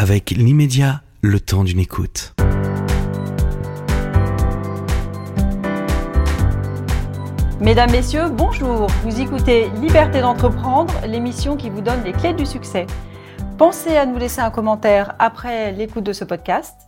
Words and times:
avec 0.00 0.30
l'immédiat, 0.30 1.02
le 1.20 1.38
temps 1.40 1.62
d'une 1.62 1.78
écoute. 1.78 2.32
Mesdames, 7.60 7.90
Messieurs, 7.90 8.30
bonjour. 8.30 8.86
Vous 9.04 9.20
écoutez 9.20 9.68
Liberté 9.82 10.22
d'entreprendre, 10.22 10.94
l'émission 11.06 11.58
qui 11.58 11.68
vous 11.68 11.82
donne 11.82 12.02
les 12.02 12.12
clés 12.12 12.32
du 12.32 12.46
succès. 12.46 12.86
Pensez 13.58 13.94
à 13.98 14.06
nous 14.06 14.16
laisser 14.16 14.40
un 14.40 14.48
commentaire 14.50 15.14
après 15.18 15.72
l'écoute 15.72 16.04
de 16.04 16.14
ce 16.14 16.24
podcast. 16.24 16.80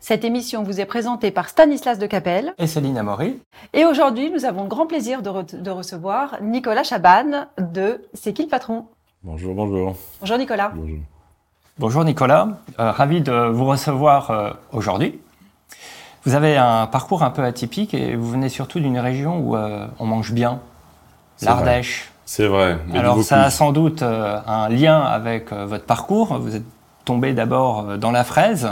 Cette 0.00 0.24
émission 0.24 0.62
vous 0.62 0.80
est 0.80 0.86
présentée 0.86 1.30
par 1.30 1.50
Stanislas 1.50 1.98
de 1.98 2.06
Capelle 2.06 2.54
et 2.56 2.66
Céline 2.66 2.96
Amaury. 2.96 3.42
Et 3.74 3.84
aujourd'hui, 3.84 4.30
nous 4.30 4.46
avons 4.46 4.62
le 4.62 4.68
grand 4.70 4.86
plaisir 4.86 5.20
de, 5.20 5.28
re- 5.28 5.60
de 5.62 5.70
recevoir 5.70 6.38
Nicolas 6.40 6.82
Chaban 6.82 7.46
de 7.58 8.08
C'est 8.14 8.32
qui 8.32 8.44
le 8.44 8.48
patron? 8.48 8.86
Bonjour, 9.22 9.54
bonjour. 9.54 9.96
Bonjour 10.20 10.38
Nicolas. 10.38 10.72
Bonjour. 10.74 10.96
Bonjour 11.80 12.02
Nicolas, 12.02 12.48
Euh, 12.80 12.90
ravi 12.90 13.20
de 13.20 13.32
vous 13.32 13.64
recevoir 13.64 14.32
euh, 14.32 14.50
aujourd'hui. 14.72 15.20
Vous 16.24 16.34
avez 16.34 16.56
un 16.56 16.88
parcours 16.88 17.22
un 17.22 17.30
peu 17.30 17.44
atypique 17.44 17.94
et 17.94 18.16
vous 18.16 18.28
venez 18.28 18.48
surtout 18.48 18.80
d'une 18.80 18.98
région 18.98 19.38
où 19.38 19.54
euh, 19.54 19.86
on 20.00 20.06
mange 20.06 20.32
bien, 20.32 20.58
l'Ardèche. 21.40 22.10
C'est 22.24 22.48
vrai. 22.48 22.78
Alors 22.92 23.22
ça 23.22 23.42
a 23.42 23.50
sans 23.50 23.70
doute 23.70 24.02
un 24.02 24.68
lien 24.68 25.00
avec 25.00 25.52
votre 25.52 25.84
parcours. 25.84 26.36
Vous 26.38 26.56
êtes 26.56 26.66
tombé 27.04 27.32
d'abord 27.32 27.96
dans 27.96 28.10
la 28.10 28.24
fraise, 28.24 28.68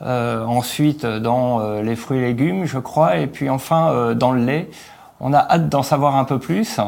ensuite 0.00 1.06
dans 1.06 1.80
les 1.80 1.96
fruits 1.96 2.18
et 2.18 2.22
légumes, 2.22 2.66
je 2.66 2.78
crois, 2.78 3.16
et 3.16 3.26
puis 3.26 3.48
enfin 3.48 4.14
dans 4.14 4.32
le 4.32 4.44
lait. 4.44 4.70
On 5.18 5.32
a 5.32 5.38
hâte 5.38 5.68
d'en 5.68 5.82
savoir 5.82 6.14
un 6.14 6.24
peu 6.24 6.38
plus, 6.38 6.78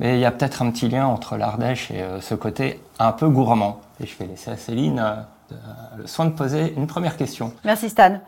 mais 0.00 0.16
il 0.16 0.20
y 0.20 0.24
a 0.24 0.30
peut-être 0.30 0.62
un 0.62 0.70
petit 0.70 0.88
lien 0.88 1.06
entre 1.06 1.36
l'Ardèche 1.36 1.90
et 1.90 2.02
euh, 2.02 2.20
ce 2.20 2.34
côté 2.34 2.80
un 2.98 3.12
peu 3.12 3.28
gourmand. 3.28 3.80
Et 4.00 4.06
je 4.06 4.16
vais 4.18 4.26
laisser 4.26 4.50
à 4.50 4.56
Céline 4.56 4.98
euh, 4.98 5.14
de- 5.50 6.02
le 6.02 6.06
soin 6.06 6.24
de 6.24 6.30
poser 6.32 6.74
une 6.76 6.86
première 6.86 7.16
question. 7.16 7.52
Merci 7.64 7.90
Stan. 7.90 8.20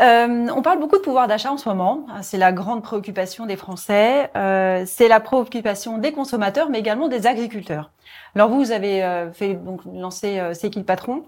Euh, 0.00 0.48
on 0.54 0.60
parle 0.62 0.80
beaucoup 0.80 0.96
de 0.96 1.02
pouvoir 1.02 1.28
d'achat 1.28 1.52
en 1.52 1.56
ce 1.56 1.68
moment. 1.68 2.06
C'est 2.22 2.36
la 2.38 2.52
grande 2.52 2.82
préoccupation 2.82 3.46
des 3.46 3.56
Français. 3.56 4.30
Euh, 4.36 4.82
c'est 4.86 5.08
la 5.08 5.20
préoccupation 5.20 5.98
des 5.98 6.12
consommateurs, 6.12 6.68
mais 6.68 6.80
également 6.80 7.08
des 7.08 7.26
agriculteurs. 7.26 7.90
Alors 8.34 8.48
vous, 8.50 8.58
vous 8.58 8.72
avez 8.72 9.04
euh, 9.04 9.32
fait 9.32 9.54
donc 9.54 9.80
lancer 9.84 10.40
euh, 10.40 10.52
C'est 10.52 10.68
qui 10.70 10.80
le 10.80 10.84
patron? 10.84 11.22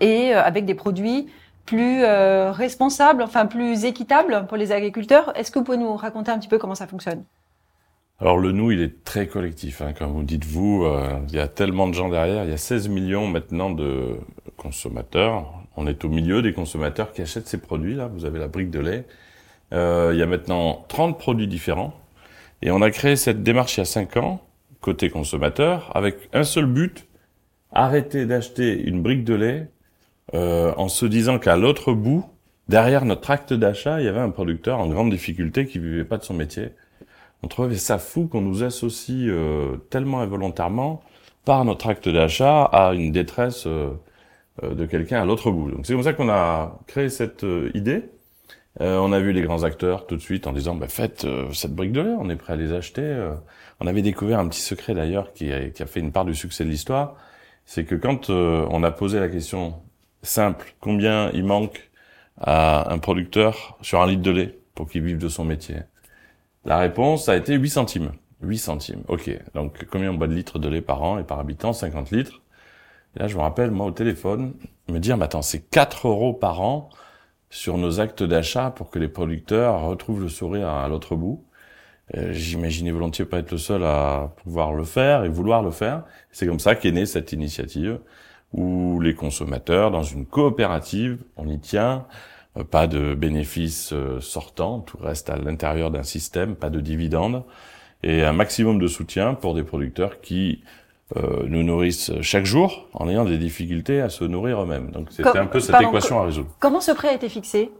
Et 0.00 0.34
euh, 0.34 0.42
avec 0.42 0.64
des 0.64 0.74
produits 0.74 1.28
plus 1.66 2.02
euh, 2.02 2.50
responsables, 2.50 3.22
enfin 3.22 3.46
plus 3.46 3.84
équitables 3.84 4.46
pour 4.48 4.56
les 4.56 4.72
agriculteurs. 4.72 5.32
Est-ce 5.36 5.50
que 5.50 5.58
vous 5.58 5.64
pouvez 5.64 5.76
nous 5.76 5.94
raconter 5.94 6.30
un 6.32 6.38
petit 6.38 6.48
peu 6.48 6.58
comment 6.58 6.74
ça 6.74 6.86
fonctionne? 6.86 7.22
Alors 8.22 8.38
le 8.38 8.52
nous, 8.52 8.70
il 8.70 8.80
est 8.80 9.02
très 9.02 9.26
collectif. 9.26 9.82
Hein, 9.82 9.94
comme 9.98 10.12
vous 10.12 10.22
dites 10.22 10.44
vous, 10.44 10.84
euh, 10.84 11.18
il 11.28 11.34
y 11.34 11.40
a 11.40 11.48
tellement 11.48 11.88
de 11.88 11.92
gens 11.92 12.08
derrière. 12.08 12.44
Il 12.44 12.50
y 12.50 12.52
a 12.52 12.56
16 12.56 12.88
millions 12.88 13.26
maintenant 13.26 13.68
de 13.68 14.16
consommateurs. 14.56 15.52
On 15.76 15.88
est 15.88 16.04
au 16.04 16.08
milieu 16.08 16.40
des 16.40 16.52
consommateurs 16.52 17.12
qui 17.12 17.20
achètent 17.20 17.48
ces 17.48 17.58
produits-là. 17.58 18.06
Vous 18.06 18.24
avez 18.24 18.38
la 18.38 18.46
brique 18.46 18.70
de 18.70 18.78
lait. 18.78 19.06
Euh, 19.72 20.10
il 20.12 20.20
y 20.20 20.22
a 20.22 20.26
maintenant 20.26 20.84
30 20.86 21.18
produits 21.18 21.48
différents. 21.48 21.94
Et 22.62 22.70
on 22.70 22.80
a 22.80 22.92
créé 22.92 23.16
cette 23.16 23.42
démarche 23.42 23.78
il 23.78 23.80
y 23.80 23.82
a 23.82 23.86
5 23.86 24.16
ans, 24.18 24.40
côté 24.80 25.10
consommateur, 25.10 25.90
avec 25.96 26.28
un 26.32 26.44
seul 26.44 26.66
but, 26.66 27.08
arrêter 27.72 28.24
d'acheter 28.24 28.82
une 28.82 29.02
brique 29.02 29.24
de 29.24 29.34
lait 29.34 29.68
euh, 30.34 30.72
en 30.76 30.86
se 30.86 31.06
disant 31.06 31.40
qu'à 31.40 31.56
l'autre 31.56 31.92
bout, 31.92 32.24
derrière 32.68 33.04
notre 33.04 33.32
acte 33.32 33.52
d'achat, 33.52 34.00
il 34.00 34.04
y 34.04 34.08
avait 34.08 34.20
un 34.20 34.30
producteur 34.30 34.78
en 34.78 34.86
grande 34.86 35.10
difficulté 35.10 35.66
qui 35.66 35.80
vivait 35.80 36.04
pas 36.04 36.18
de 36.18 36.22
son 36.22 36.34
métier. 36.34 36.70
On 37.42 37.48
trouvait 37.48 37.76
ça 37.76 37.98
fou 37.98 38.28
qu'on 38.28 38.40
nous 38.40 38.62
associe 38.62 39.28
euh, 39.28 39.76
tellement 39.90 40.20
involontairement 40.20 41.02
par 41.44 41.64
notre 41.64 41.88
acte 41.88 42.08
d'achat 42.08 42.64
à 42.64 42.94
une 42.94 43.10
détresse 43.12 43.66
euh, 43.66 43.90
euh, 44.62 44.74
de 44.74 44.86
quelqu'un 44.86 45.20
à 45.20 45.24
l'autre 45.24 45.50
bout. 45.50 45.70
Donc 45.70 45.86
c'est 45.86 45.92
comme 45.94 46.02
ça 46.02 46.12
qu'on 46.12 46.28
a 46.28 46.78
créé 46.86 47.08
cette 47.08 47.44
euh, 47.44 47.70
idée. 47.74 48.04
Euh, 48.80 48.98
on 48.98 49.12
a 49.12 49.20
vu 49.20 49.32
les 49.32 49.42
grands 49.42 49.64
acteurs 49.64 50.06
tout 50.06 50.16
de 50.16 50.20
suite 50.20 50.46
en 50.46 50.52
disant 50.52 50.74
bah, 50.76 50.88
faites 50.88 51.26
cette 51.52 51.74
brique 51.74 51.92
de 51.92 52.00
lait, 52.00 52.14
on 52.18 52.30
est 52.30 52.36
prêt 52.36 52.54
à 52.54 52.56
les 52.56 52.72
acheter. 52.72 53.32
On 53.80 53.86
avait 53.86 54.02
découvert 54.02 54.38
un 54.38 54.48
petit 54.48 54.60
secret 54.62 54.94
d'ailleurs 54.94 55.32
qui 55.32 55.52
a, 55.52 55.68
qui 55.70 55.82
a 55.82 55.86
fait 55.86 56.00
une 56.00 56.12
part 56.12 56.24
du 56.24 56.34
succès 56.34 56.64
de 56.64 56.70
l'histoire, 56.70 57.16
c'est 57.66 57.84
que 57.84 57.94
quand 57.94 58.30
on 58.30 58.82
a 58.82 58.90
posé 58.90 59.20
la 59.20 59.28
question 59.28 59.74
simple, 60.22 60.74
combien 60.80 61.30
il 61.32 61.44
manque 61.44 61.90
à 62.40 62.90
un 62.92 62.98
producteur 62.98 63.76
sur 63.82 64.00
un 64.00 64.06
litre 64.06 64.22
de 64.22 64.30
lait 64.30 64.58
pour 64.74 64.88
qu'il 64.88 65.02
vive 65.02 65.18
de 65.18 65.28
son 65.28 65.44
métier? 65.44 65.76
La 66.64 66.78
réponse 66.78 67.28
a 67.28 67.36
été 67.36 67.54
8 67.54 67.70
centimes. 67.70 68.12
8 68.42 68.58
centimes, 68.58 69.02
ok. 69.08 69.30
Donc 69.54 69.86
combien 69.90 70.10
on 70.10 70.14
boit 70.14 70.26
de 70.28 70.34
litres 70.34 70.58
de 70.58 70.68
lait 70.68 70.80
par 70.80 71.02
an 71.02 71.18
et 71.18 71.24
par 71.24 71.38
habitant? 71.38 71.72
50 71.72 72.10
litres. 72.10 72.42
Et 73.16 73.20
là, 73.20 73.28
je 73.28 73.36
me 73.36 73.42
rappelle, 73.42 73.70
moi, 73.70 73.86
au 73.86 73.90
téléphone, 73.90 74.54
me 74.88 74.98
dire, 74.98 75.16
mais 75.16 75.24
attends, 75.24 75.42
c'est 75.42 75.60
4 75.60 76.08
euros 76.08 76.32
par 76.32 76.60
an 76.60 76.88
sur 77.50 77.76
nos 77.78 78.00
actes 78.00 78.22
d'achat 78.22 78.70
pour 78.70 78.90
que 78.90 78.98
les 78.98 79.08
producteurs 79.08 79.82
retrouvent 79.82 80.22
le 80.22 80.28
sourire 80.28 80.68
à 80.68 80.88
l'autre 80.88 81.16
bout. 81.16 81.44
Euh, 82.16 82.32
J'imaginais 82.32 82.90
volontiers 82.90 83.24
pas 83.24 83.38
être 83.38 83.52
le 83.52 83.58
seul 83.58 83.84
à 83.84 84.32
pouvoir 84.42 84.72
le 84.72 84.84
faire 84.84 85.24
et 85.24 85.28
vouloir 85.28 85.62
le 85.62 85.70
faire. 85.70 86.04
C'est 86.30 86.46
comme 86.46 86.60
ça 86.60 86.74
qu'est 86.74 86.92
née 86.92 87.06
cette 87.06 87.32
initiative 87.32 88.00
où 88.52 89.00
les 89.00 89.14
consommateurs, 89.14 89.90
dans 89.90 90.02
une 90.02 90.26
coopérative, 90.26 91.18
on 91.36 91.48
y 91.48 91.58
tient, 91.58 92.06
pas 92.70 92.86
de 92.86 93.14
bénéfices 93.14 93.92
euh, 93.92 94.20
sortants, 94.20 94.80
tout 94.80 94.98
reste 94.98 95.30
à 95.30 95.36
l'intérieur 95.36 95.90
d'un 95.90 96.02
système, 96.02 96.54
pas 96.54 96.70
de 96.70 96.80
dividendes, 96.80 97.44
et 98.02 98.22
un 98.22 98.32
maximum 98.32 98.78
de 98.78 98.86
soutien 98.88 99.34
pour 99.34 99.54
des 99.54 99.62
producteurs 99.62 100.20
qui 100.20 100.62
euh, 101.16 101.44
nous 101.46 101.62
nourrissent 101.62 102.12
chaque 102.20 102.44
jour 102.44 102.88
en 102.94 103.08
ayant 103.08 103.24
des 103.24 103.38
difficultés 103.38 104.00
à 104.00 104.08
se 104.08 104.24
nourrir 104.24 104.62
eux-mêmes. 104.62 104.90
Donc 104.90 105.08
c'était 105.10 105.38
un 105.38 105.46
peu 105.46 105.60
cette 105.60 105.72
pardon, 105.72 105.88
équation 105.90 106.18
à 106.20 106.24
résoudre. 106.24 106.48
Comment 106.58 106.80
ce 106.80 106.92
prix 106.92 107.08
a 107.08 107.14
été 107.14 107.28
fixé? 107.28 107.70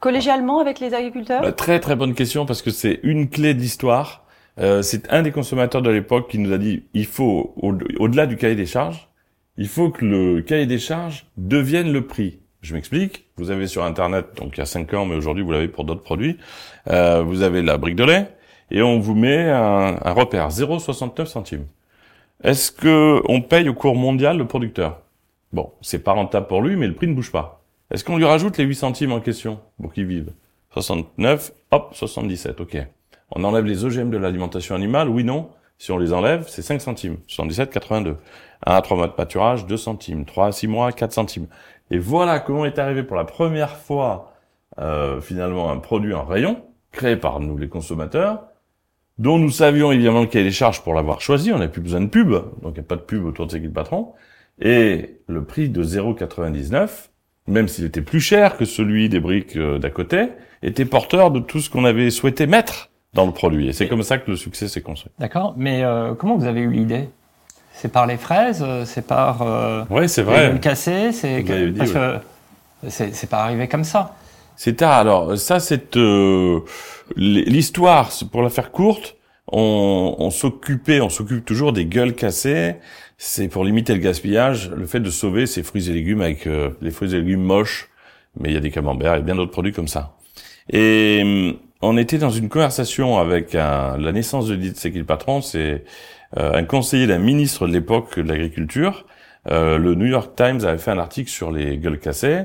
Collégialement 0.00 0.60
avec 0.60 0.78
les 0.80 0.94
agriculteurs? 0.94 1.42
Bah, 1.42 1.52
très 1.52 1.80
très 1.80 1.96
bonne 1.96 2.14
question 2.14 2.46
parce 2.46 2.62
que 2.62 2.70
c'est 2.70 3.00
une 3.02 3.28
clé 3.28 3.52
de 3.54 3.60
l'histoire. 3.60 4.24
Euh, 4.58 4.82
c'est 4.82 5.10
un 5.12 5.22
des 5.22 5.32
consommateurs 5.32 5.82
de 5.82 5.90
l'époque 5.90 6.30
qui 6.30 6.38
nous 6.38 6.52
a 6.52 6.58
dit 6.58 6.84
il 6.94 7.06
faut 7.06 7.52
au- 7.56 7.74
au-delà 7.98 8.26
du 8.26 8.36
cahier 8.36 8.54
des 8.56 8.66
charges, 8.66 9.08
il 9.56 9.68
faut 9.68 9.90
que 9.90 10.04
le 10.04 10.42
cahier 10.42 10.66
des 10.66 10.78
charges 10.78 11.26
devienne 11.36 11.92
le 11.92 12.06
prix. 12.06 12.40
Je 12.60 12.74
m'explique. 12.74 13.27
Vous 13.38 13.50
avez 13.50 13.66
sur 13.66 13.84
internet 13.84 14.26
donc 14.36 14.56
il 14.56 14.58
y 14.58 14.62
a 14.62 14.66
5 14.66 14.92
ans 14.94 15.06
mais 15.06 15.14
aujourd'hui 15.14 15.42
vous 15.42 15.52
l'avez 15.52 15.68
pour 15.68 15.84
d'autres 15.84 16.02
produits. 16.02 16.36
euh, 16.90 17.22
vous 17.22 17.42
avez 17.42 17.62
la 17.62 17.78
brique 17.78 17.96
de 17.96 18.04
lait 18.04 18.28
et 18.70 18.82
on 18.82 18.98
vous 18.98 19.14
met 19.14 19.48
un, 19.48 19.96
un 20.04 20.12
repère 20.12 20.48
0,69 20.50 21.26
centimes. 21.26 21.66
Est-ce 22.44 22.70
que 22.70 23.22
on 23.28 23.40
paye 23.40 23.68
au 23.68 23.74
cours 23.74 23.96
mondial 23.96 24.36
le 24.38 24.46
producteur? 24.46 25.00
Bon, 25.52 25.72
c'est 25.80 26.04
pas 26.04 26.12
rentable 26.12 26.46
pour 26.46 26.62
lui 26.62 26.76
mais 26.76 26.86
le 26.86 26.94
prix 26.94 27.06
ne 27.06 27.14
bouge 27.14 27.32
pas. 27.32 27.62
Est-ce 27.90 28.04
qu'on 28.04 28.16
lui 28.18 28.24
rajoute 28.26 28.58
les 28.58 28.64
8 28.64 28.74
centimes 28.74 29.12
en 29.12 29.20
question 29.20 29.60
pour 29.80 29.92
qu'il 29.92 30.04
vive? 30.04 30.30
69, 30.74 31.52
hop, 31.70 31.90
77, 31.94 32.60
ok. 32.60 32.76
On 33.30 33.44
enlève 33.44 33.64
les 33.64 33.84
OGM 33.84 34.10
de 34.10 34.18
l'alimentation 34.18 34.74
animale, 34.74 35.08
oui, 35.08 35.24
non. 35.24 35.48
Si 35.78 35.92
on 35.92 35.98
les 35.98 36.12
enlève, 36.12 36.44
c'est 36.48 36.62
5 36.62 36.80
centimes. 36.80 37.16
77, 37.28 37.70
82. 37.70 38.16
1 38.66 38.74
à 38.74 38.82
3 38.82 38.96
mois 38.96 39.06
de 39.06 39.12
pâturage, 39.12 39.64
2 39.66 39.76
centimes. 39.76 40.24
3 40.24 40.46
à 40.48 40.52
6 40.52 40.66
mois, 40.66 40.92
4 40.92 41.12
centimes. 41.12 41.46
Et 41.90 41.98
voilà 41.98 42.40
comment 42.40 42.64
est 42.64 42.78
arrivé 42.78 43.02
pour 43.02 43.16
la 43.16 43.24
première 43.24 43.76
fois, 43.76 44.34
euh, 44.78 45.20
finalement, 45.20 45.70
un 45.70 45.78
produit 45.78 46.14
en 46.14 46.24
rayon, 46.24 46.62
créé 46.92 47.16
par 47.16 47.40
nous, 47.40 47.56
les 47.56 47.68
consommateurs, 47.68 48.44
dont 49.18 49.38
nous 49.38 49.50
savions 49.50 49.90
évidemment 49.90 50.26
qu'il 50.26 50.38
y 50.38 50.42
avait 50.42 50.50
des 50.50 50.54
charges 50.54 50.82
pour 50.82 50.94
l'avoir 50.94 51.20
choisi. 51.20 51.52
On 51.52 51.58
n'a 51.58 51.68
plus 51.68 51.80
besoin 51.80 52.00
de 52.00 52.06
pub, 52.06 52.30
donc 52.30 52.72
il 52.72 52.72
n'y 52.72 52.80
a 52.80 52.82
pas 52.84 52.96
de 52.96 53.02
pub 53.02 53.24
autour 53.24 53.46
de 53.46 53.52
ces 53.52 53.58
le 53.58 53.70
patron. 53.70 54.12
Et 54.60 55.20
le 55.26 55.44
prix 55.44 55.68
de 55.68 55.82
0,99, 55.82 57.08
même 57.46 57.68
s'il 57.68 57.84
était 57.84 58.02
plus 58.02 58.20
cher 58.20 58.56
que 58.56 58.64
celui 58.64 59.08
des 59.08 59.20
briques 59.20 59.56
euh, 59.56 59.78
d'à 59.78 59.90
côté, 59.90 60.28
était 60.62 60.84
porteur 60.84 61.30
de 61.30 61.40
tout 61.40 61.60
ce 61.60 61.70
qu'on 61.70 61.84
avait 61.84 62.10
souhaité 62.10 62.46
mettre 62.46 62.90
dans 63.14 63.26
le 63.26 63.32
produit. 63.32 63.68
Et 63.68 63.72
c'est 63.72 63.88
comme 63.88 64.02
ça 64.02 64.18
que 64.18 64.30
le 64.30 64.36
succès 64.36 64.68
s'est 64.68 64.82
construit. 64.82 65.12
D'accord 65.18 65.54
Mais 65.56 65.84
euh, 65.84 66.14
comment 66.14 66.36
vous 66.36 66.46
avez 66.46 66.60
eu 66.60 66.70
l'idée? 66.70 67.08
C'est 67.80 67.92
par 67.92 68.06
les 68.06 68.16
fraises 68.16 68.62
euh, 68.66 68.84
C'est 68.84 69.06
par 69.06 69.42
euh, 69.42 69.84
Ouais, 69.90 70.08
c'est 70.08 70.22
les 70.22 70.26
vrai. 70.30 70.48
gueules 70.48 70.60
cassées 70.60 71.12
C'est 71.12 71.44
parce 71.76 71.92
ouais. 71.92 72.20
que 72.82 72.88
c'est 72.90 73.30
pas 73.30 73.42
arrivé 73.44 73.68
comme 73.68 73.84
ça. 73.84 74.14
C'est 74.56 74.76
tard. 74.76 74.92
Alors 74.98 75.38
ça, 75.38 75.60
c'est 75.60 75.96
euh, 75.96 76.60
l'histoire. 77.16 78.10
Pour 78.32 78.42
la 78.42 78.50
faire 78.50 78.70
courte, 78.72 79.16
on, 79.46 80.16
on 80.18 80.30
s'occupait, 80.30 81.00
on 81.00 81.08
s'occupe 81.08 81.44
toujours 81.44 81.72
des 81.72 81.86
gueules 81.86 82.14
cassées. 82.14 82.74
C'est 83.16 83.48
pour 83.48 83.64
limiter 83.64 83.94
le 83.94 84.00
gaspillage, 84.00 84.70
le 84.70 84.86
fait 84.86 85.00
de 85.00 85.10
sauver 85.10 85.46
ces 85.46 85.62
fruits 85.62 85.88
et 85.88 85.92
légumes 85.92 86.20
avec 86.22 86.46
euh, 86.46 86.70
les 86.80 86.90
fruits 86.90 87.14
et 87.14 87.18
légumes 87.18 87.42
moches. 87.42 87.88
Mais 88.38 88.50
il 88.50 88.54
y 88.54 88.56
a 88.56 88.60
des 88.60 88.70
camemberts 88.70 89.16
et 89.16 89.22
bien 89.22 89.34
d'autres 89.34 89.50
produits 89.52 89.72
comme 89.72 89.88
ça. 89.88 90.16
Et 90.72 91.20
hum, 91.22 91.56
on 91.82 91.96
était 91.96 92.18
dans 92.18 92.30
une 92.30 92.48
conversation 92.48 93.18
avec 93.18 93.54
un- 93.54 93.96
la 93.98 94.12
naissance 94.12 94.48
de 94.48 94.56
qui 94.56 94.90
le 94.98 95.04
patron 95.04 95.40
C'est 95.40 95.84
euh, 96.36 96.52
un 96.54 96.64
conseiller 96.64 97.06
d'un 97.06 97.18
ministre 97.18 97.66
de 97.66 97.72
l'époque 97.72 98.18
de 98.18 98.28
l'agriculture. 98.28 99.06
Euh, 99.50 99.78
le 99.78 99.94
New 99.94 100.06
York 100.06 100.32
Times 100.36 100.60
avait 100.66 100.78
fait 100.78 100.90
un 100.90 100.98
article 100.98 101.30
sur 101.30 101.50
les 101.50 101.78
gueules 101.78 101.98
cassées. 101.98 102.42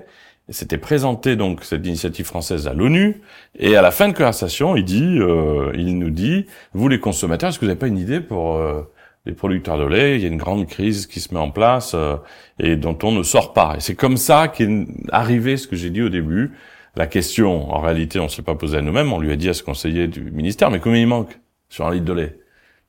C'était 0.49 0.77
présenté 0.77 1.35
donc 1.35 1.63
cette 1.63 1.85
initiative 1.85 2.25
française 2.25 2.67
à 2.67 2.73
l'ONU. 2.73 3.21
Et 3.57 3.75
à 3.75 3.81
la 3.81 3.91
fin 3.91 4.07
de 4.09 4.13
conversation, 4.13 4.75
il 4.75 4.83
dit, 4.85 5.17
euh, 5.19 5.71
il 5.75 5.97
nous 5.97 6.09
dit, 6.11 6.45
vous 6.73 6.87
les 6.87 6.99
consommateurs, 6.99 7.49
est-ce 7.49 7.59
que 7.59 7.65
vous 7.65 7.69
n'avez 7.69 7.79
pas 7.79 7.87
une 7.87 7.97
idée 7.97 8.19
pour 8.21 8.55
euh, 8.55 8.83
les 9.25 9.31
producteurs 9.33 9.77
de 9.77 9.85
lait, 9.85 10.15
il 10.17 10.21
y 10.21 10.25
a 10.25 10.27
une 10.27 10.37
grande 10.37 10.67
crise 10.67 11.07
qui 11.07 11.21
se 11.21 11.33
met 11.33 11.39
en 11.39 11.49
place 11.49 11.93
euh, 11.95 12.17
et 12.59 12.75
dont 12.75 12.97
on 13.03 13.11
ne 13.13 13.23
sort 13.23 13.53
pas. 13.53 13.75
Et 13.77 13.79
c'est 13.79 13.95
comme 13.95 14.17
ça 14.17 14.49
qu'est 14.49 14.69
arrivé 15.11 15.55
ce 15.57 15.65
que 15.67 15.75
j'ai 15.77 15.89
dit 15.89 16.01
au 16.01 16.09
début. 16.09 16.51
La 16.95 17.07
question, 17.07 17.73
en 17.73 17.79
réalité, 17.79 18.19
on 18.19 18.25
ne 18.25 18.27
s'est 18.27 18.43
pas 18.43 18.55
posé 18.55 18.77
à 18.77 18.81
nous-mêmes, 18.81 19.11
on 19.11 19.19
lui 19.19 19.31
a 19.31 19.35
dit 19.35 19.49
à 19.49 19.53
ce 19.53 19.63
conseiller 19.63 20.07
du 20.07 20.29
ministère, 20.29 20.69
mais 20.69 20.79
combien 20.79 20.99
il 20.99 21.07
manque 21.07 21.39
sur 21.69 21.87
un 21.87 21.91
litre 21.91 22.05
de 22.05 22.13
lait? 22.13 22.39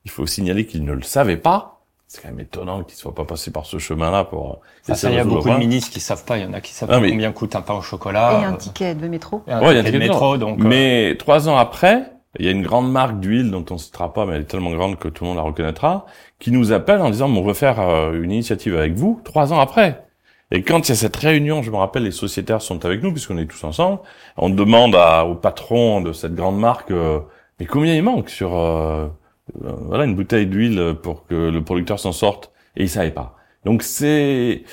Il 0.03 0.11
faut 0.11 0.27
signaler 0.27 0.67
qu'il 0.67 0.83
ne 0.85 0.93
le 0.93 1.01
savait 1.01 1.37
pas. 1.37 1.81
C'est 2.07 2.21
quand 2.21 2.27
même 2.27 2.39
étonnant 2.39 2.83
qu'il 2.83 2.95
soit 2.95 3.15
pas 3.15 3.25
passé 3.25 3.49
par 3.49 3.65
ce 3.65 3.79
chemin-là 3.79 4.25
pour. 4.25 4.61
Ça, 4.83 4.93
ça, 4.93 5.09
il 5.09 5.15
y 5.15 5.19
a 5.19 5.23
beaucoup 5.23 5.49
de 5.49 5.57
ministres 5.57 5.91
qui 5.91 5.99
savent 5.99 6.23
pas. 6.23 6.37
Il 6.37 6.43
y 6.43 6.45
en 6.45 6.53
a 6.53 6.61
qui 6.61 6.71
savent 6.71 6.87
pas 6.87 6.99
combien 6.99 7.31
coûte 7.31 7.55
un 7.55 7.61
pain 7.61 7.73
au 7.73 7.81
chocolat. 7.81 8.41
Et 8.41 8.45
un 8.45 8.53
ticket 8.53 8.93
de 8.93 9.07
métro. 9.07 9.41
Et 9.47 9.51
un 9.51 9.61
ouais, 9.61 9.75
ticket, 9.77 9.91
de 9.91 9.97
métro. 9.97 10.37
Donc, 10.37 10.59
euh, 10.59 10.63
mais 10.63 11.15
trois 11.17 11.49
ans 11.49 11.57
après, 11.57 12.03
il 12.37 12.45
y 12.45 12.47
a 12.47 12.51
une 12.51 12.61
grande 12.61 12.91
marque 12.91 13.19
d'huile 13.19 13.49
dont 13.49 13.65
on 13.71 13.73
ne 13.73 13.79
citera 13.79 14.13
pas, 14.13 14.27
mais 14.27 14.35
elle 14.35 14.41
est 14.41 14.45
tellement 14.45 14.71
grande 14.71 14.99
que 14.99 15.07
tout 15.07 15.23
le 15.23 15.29
monde 15.29 15.37
la 15.37 15.43
reconnaîtra, 15.43 16.05
qui 16.39 16.51
nous 16.51 16.71
appelle 16.71 17.01
en 17.01 17.09
disant, 17.09 17.27
on 17.27 17.43
veut 17.43 17.55
faire 17.55 17.79
euh, 17.79 18.13
une 18.13 18.31
initiative 18.31 18.77
avec 18.77 18.93
vous, 18.93 19.19
trois 19.23 19.51
ans 19.51 19.59
après. 19.59 20.04
Et 20.51 20.61
quand 20.61 20.87
il 20.87 20.89
y 20.89 20.91
a 20.91 20.95
cette 20.95 21.15
réunion, 21.15 21.63
je 21.63 21.71
me 21.71 21.77
rappelle, 21.77 22.03
les 22.03 22.11
sociétaires 22.11 22.61
sont 22.61 22.85
avec 22.85 23.01
nous, 23.01 23.11
puisqu'on 23.11 23.37
est 23.37 23.47
tous 23.47 23.63
ensemble, 23.63 23.99
on 24.37 24.49
demande 24.49 24.95
à, 24.95 25.25
au 25.25 25.35
patron 25.35 26.01
de 26.01 26.13
cette 26.13 26.35
grande 26.35 26.59
marque, 26.59 26.91
euh, 26.91 27.19
mais 27.59 27.65
combien 27.65 27.95
il 27.95 28.03
manque 28.03 28.29
sur 28.29 28.55
euh, 28.57 29.07
voilà 29.53 30.05
une 30.05 30.15
bouteille 30.15 30.45
d'huile 30.45 30.95
pour 31.01 31.25
que 31.25 31.35
le 31.35 31.63
producteur 31.63 31.99
s'en 31.99 32.11
sorte? 32.11 32.51
Et 32.75 32.83
il 32.83 32.89
savait 32.89 33.11
pas. 33.11 33.35
Donc 33.63 33.81
c'est 33.81 34.63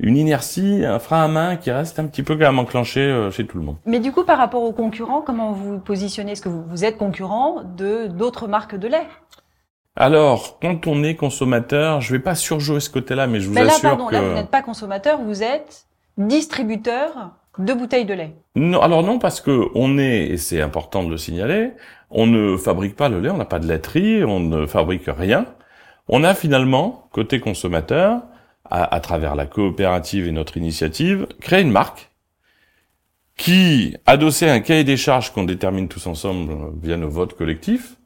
une 0.00 0.16
inertie, 0.16 0.84
un 0.84 0.98
frein 0.98 1.24
à 1.24 1.28
main 1.28 1.56
qui 1.56 1.70
reste 1.70 1.98
un 1.98 2.06
petit 2.06 2.22
peu 2.22 2.34
quand 2.34 2.44
même 2.44 2.58
enclenché 2.58 3.00
euh, 3.00 3.30
chez 3.30 3.46
tout 3.46 3.58
le 3.58 3.64
monde. 3.64 3.76
Mais 3.86 4.00
du 4.00 4.12
coup, 4.12 4.24
par 4.24 4.38
rapport 4.38 4.62
aux 4.62 4.72
concurrents, 4.72 5.22
comment 5.22 5.52
vous 5.52 5.78
positionnez? 5.78 6.32
Est-ce 6.32 6.42
que 6.42 6.48
vous, 6.48 6.84
êtes 6.84 6.98
concurrent 6.98 7.62
de 7.76 8.06
d'autres 8.08 8.48
marques 8.48 8.76
de 8.76 8.88
lait? 8.88 9.06
Alors, 9.96 10.58
quand 10.60 10.86
on 10.86 11.04
est 11.04 11.14
consommateur, 11.14 12.00
je 12.00 12.12
vais 12.12 12.18
pas 12.18 12.34
surjouer 12.34 12.80
ce 12.80 12.90
côté-là, 12.90 13.26
mais 13.26 13.40
je 13.40 13.48
vous 13.48 13.54
mais 13.54 13.62
là, 13.64 13.72
assure 13.72 13.90
pardon, 13.90 14.06
que... 14.06 14.14
là, 14.14 14.22
vous 14.22 14.34
n'êtes 14.34 14.50
pas 14.50 14.62
consommateur, 14.62 15.20
vous 15.20 15.42
êtes 15.42 15.86
distributeur 16.18 17.30
de 17.58 17.72
bouteilles 17.72 18.04
de 18.04 18.14
lait. 18.14 18.34
Non, 18.56 18.80
alors 18.80 19.04
non, 19.04 19.18
parce 19.18 19.40
que 19.40 19.68
on 19.74 19.98
est, 19.98 20.26
et 20.26 20.36
c'est 20.36 20.60
important 20.60 21.04
de 21.04 21.10
le 21.10 21.16
signaler, 21.16 21.72
on 22.10 22.26
ne 22.26 22.56
fabrique 22.56 22.96
pas 22.96 23.08
le 23.08 23.20
lait, 23.20 23.30
on 23.30 23.36
n'a 23.36 23.44
pas 23.44 23.60
de 23.60 23.66
laiterie, 23.66 24.24
on 24.24 24.40
ne 24.40 24.66
fabrique 24.66 25.04
rien. 25.06 25.46
On 26.08 26.24
a 26.24 26.34
finalement, 26.34 27.08
côté 27.12 27.40
consommateur, 27.40 28.22
à, 28.70 28.98
travers 29.00 29.34
la 29.36 29.46
coopérative 29.46 30.26
et 30.26 30.32
notre 30.32 30.56
initiative, 30.56 31.26
créer 31.40 31.62
une 31.62 31.70
marque 31.70 32.10
qui, 33.36 33.96
adossée 34.06 34.48
à 34.48 34.54
un 34.54 34.60
cahier 34.60 34.84
des 34.84 34.96
charges 34.96 35.32
qu'on 35.32 35.44
détermine 35.44 35.86
tous 35.86 36.06
ensemble 36.06 36.52
euh, 36.52 36.70
via 36.82 36.96
nos 36.96 37.10
votes 37.10 37.36
collectifs, 37.36 37.96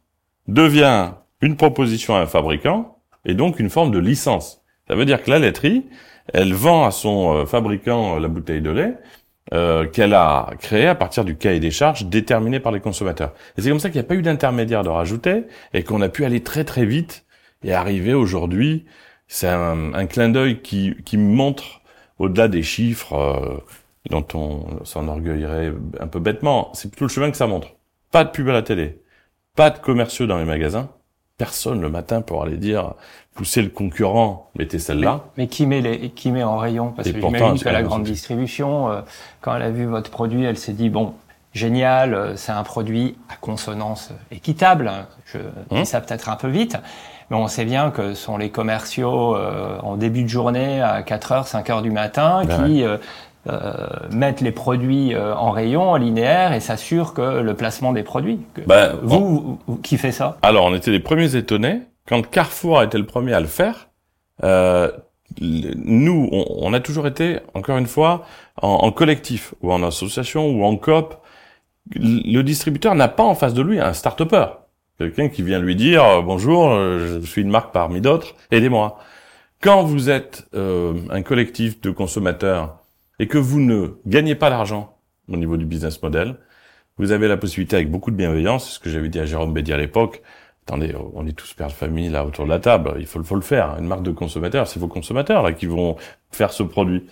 devient 0.46 1.12
une 1.40 1.56
proposition 1.56 2.17
à 2.17 2.20
un 2.20 2.26
fabricant 2.26 2.99
et 3.25 3.35
donc 3.35 3.58
une 3.58 3.70
forme 3.70 3.90
de 3.90 3.99
licence. 3.99 4.62
Ça 4.88 4.94
veut 4.94 5.05
dire 5.05 5.23
que 5.23 5.31
la 5.31 5.38
laiterie, 5.38 5.85
elle 6.32 6.52
vend 6.55 6.85
à 6.85 6.90
son 6.90 7.35
euh, 7.35 7.46
fabricant 7.46 8.19
la 8.19 8.29
bouteille 8.29 8.62
de 8.62 8.70
lait 8.70 8.94
euh, 9.55 9.87
qu'elle 9.87 10.14
a 10.14 10.50
créée 10.58 10.87
à 10.87 10.94
partir 10.94 11.25
du 11.25 11.37
cahier 11.37 11.61
des 11.61 11.70
charges 11.70 12.06
déterminé 12.06 12.61
par 12.61 12.73
les 12.73 12.81
consommateurs. 12.81 13.32
Et 13.56 13.62
c'est 13.62 13.70
comme 13.70 13.81
ça 13.81 13.88
qu'il 13.88 14.00
n'y 14.00 14.06
a 14.06 14.08
pas 14.08 14.14
eu 14.14 14.23
d'intermédiaire 14.23 14.82
de 14.82 14.88
rajouter 14.88 15.44
et 15.73 15.82
qu'on 15.82 16.00
a 16.02 16.08
pu 16.08 16.25
aller 16.25 16.43
très 16.43 16.64
très 16.64 16.85
vite 16.85 17.25
et 17.62 17.73
arriver 17.73 18.14
aujourd'hui 18.14 18.87
c'est 19.29 19.49
un, 19.49 20.06
clin 20.06 20.31
d'œil 20.31 20.62
qui, 20.62 20.96
qui 21.05 21.19
montre, 21.19 21.82
au-delà 22.19 22.49
des 22.49 22.62
chiffres 22.62 23.12
euh, 23.12 23.58
dont 24.11 24.26
on 24.34 24.84
s'enorgueillerait 24.84 25.75
un 26.00 26.06
peu 26.08 26.19
bêtement, 26.19 26.70
c'est 26.75 26.91
plutôt 26.91 27.05
le 27.05 27.11
chemin 27.11 27.31
que 27.31 27.37
ça 27.37 27.46
montre. 27.46 27.76
Pas 28.11 28.25
de 28.25 28.31
pub 28.31 28.49
à 28.49 28.52
la 28.52 28.62
télé, 28.62 29.02
pas 29.55 29.70
de 29.70 29.79
commerciaux 29.79 30.26
dans 30.26 30.38
les 30.38 30.46
magasins, 30.46 30.91
personne 31.38 31.81
le 31.81 31.88
matin 31.88 32.20
pour 32.20 32.43
aller 32.43 32.56
dire 32.56 32.94
pousser 33.35 33.62
le 33.62 33.69
concurrent, 33.69 34.50
mettez 34.56 34.81
celle-là. 34.81 35.20
Mais, 35.37 35.46
qui 35.46 35.64
met 35.64 35.81
les, 35.81 36.11
qui 36.11 36.32
met 36.32 36.43
en 36.43 36.58
rayon? 36.58 36.93
Parce 36.94 37.11
que 37.11 37.20
j'imagine 37.20 37.58
que 37.58 37.69
la 37.69 37.82
grande 37.82 38.02
distribution, 38.02 38.90
euh, 38.90 39.00
quand 39.40 39.55
elle 39.55 39.62
a 39.62 39.70
vu 39.70 39.87
votre 39.87 40.11
produit, 40.11 40.44
elle 40.44 40.58
s'est 40.58 40.73
dit 40.73 40.90
bon, 40.90 41.14
génial, 41.52 42.14
euh, 42.14 42.37
c'est 42.37 42.52
un 42.52 42.64
produit 42.64 43.17
à 43.29 43.37
consonance 43.37 44.11
équitable. 44.32 44.90
Je 45.26 45.38
dis 45.70 45.79
hum. 45.79 45.85
ça 45.85 46.00
peut-être 46.00 46.29
un 46.29 46.37
peu 46.37 46.49
vite. 46.49 46.76
Mais 47.31 47.37
on 47.37 47.46
sait 47.46 47.67
bien 47.67 47.91
que 47.91 48.14
ce 48.14 48.23
sont 48.23 48.38
les 48.38 48.50
commerciaux 48.50 49.37
euh, 49.37 49.79
en 49.82 49.96
début 49.96 50.23
de 50.23 50.29
journée 50.29 50.81
à 50.81 51.02
4h, 51.02 51.46
5h 51.46 51.82
du 51.82 51.91
matin 51.91 52.43
ben 52.44 52.64
qui 52.64 52.82
euh, 52.82 52.96
mettent 54.11 54.40
les 54.40 54.52
produits 54.52 55.14
euh, 55.14 55.35
en 55.35 55.50
rayon, 55.50 55.90
en 55.90 55.96
linéaire 55.96 56.52
et 56.52 56.61
s'assurent 56.61 57.14
que 57.14 57.40
le 57.40 57.55
placement 57.55 57.93
des 57.93 58.02
produits. 58.02 58.40
Ben, 58.67 58.94
vous, 59.02 59.58
qui 59.82 59.96
fait 59.96 60.12
ça? 60.12 60.37
Alors, 60.43 60.67
on 60.67 60.75
était 60.75 60.90
les 60.90 61.00
premiers 61.00 61.35
étonnés. 61.37 61.82
Quand 62.06 62.23
Carrefour 62.29 62.79
a 62.79 62.85
été 62.85 62.99
le 62.99 63.06
premier 63.06 63.32
à 63.32 63.40
le 63.40 63.46
faire, 63.46 63.88
nous, 65.40 66.29
on, 66.32 66.44
on, 66.61 66.73
a 66.73 66.81
toujours 66.81 67.06
été, 67.06 67.38
encore 67.55 67.79
une 67.79 67.87
fois, 67.87 68.25
en, 68.61 68.69
en 68.69 68.93
collectif 68.93 69.55
ou 69.62 69.73
en 69.73 69.82
association 69.82 70.50
ou 70.50 70.64
en 70.64 70.76
coop. 70.76 71.14
Le 71.94 72.43
distributeur 72.43 72.94
n'a 72.94 73.08
pas 73.08 73.25
en 73.25 73.34
face 73.34 73.55
de 73.55 73.62
lui 73.62 73.81
un 73.81 73.93
start-upper. 73.93 74.46
Quelqu'un 74.99 75.29
qui 75.29 75.43
vient 75.43 75.61
lui 75.61 75.76
dire 75.76 76.05
euh, 76.05 76.23
bonjour, 76.23 76.70
euh, 76.70 77.20
je 77.20 77.26
suis 77.26 77.43
une 77.43 77.50
marque 77.50 77.73
parmi 77.73 78.00
d'autres, 78.00 78.34
aidez-moi. 78.50 78.99
Quand 79.61 79.84
vous 79.84 80.11
êtes 80.11 80.46
euh, 80.55 80.94
un 81.11 81.23
collectif 81.23 81.81
de 81.81 81.91
consommateurs 81.91 82.78
et 83.19 83.26
que 83.26 83.38
vous 83.38 83.61
ne 83.61 83.99
gagnez 84.06 84.35
pas 84.35 84.50
d'argent 84.50 84.97
au 85.29 85.37
niveau 85.37 85.56
du 85.56 85.65
business 85.65 86.03
model, 86.03 86.37
vous 86.99 87.12
avez 87.12 87.29
la 87.29 87.37
possibilité 87.37 87.76
avec 87.76 87.91
beaucoup 87.91 88.11
de 88.11 88.17
bienveillance, 88.17 88.67
c'est 88.67 88.75
ce 88.75 88.81
que 88.81 88.91
j'avais 88.91 89.09
dit 89.09 89.20
à 89.20 89.26
Jérôme 89.26 89.53
Bédi 89.53 89.73
à 89.73 89.76
l'époque, 89.76 90.23
attendez, 90.69 90.94
on 91.15 91.26
est 91.26 91.32
tous 91.32 91.55
pères 91.55 91.69
de 91.69 91.73
famille 91.73 92.11
là 92.11 92.26
autour 92.26 92.44
de 92.44 92.50
la 92.50 92.59
table, 92.59 92.94
il 92.99 93.06
faut, 93.06 93.20
le 93.35 93.41
faire. 93.41 93.76
Une 93.79 93.87
marque 93.87 94.03
de 94.03 94.11
consommateurs, 94.11 94.67
c'est 94.69 94.79
vos 94.79 94.88
consommateurs 94.88 95.43
là 95.43 95.53
qui 95.53 95.65
vont 95.65 95.97
faire 96.31 96.53
ce 96.53 96.62
produit. 96.62 97.05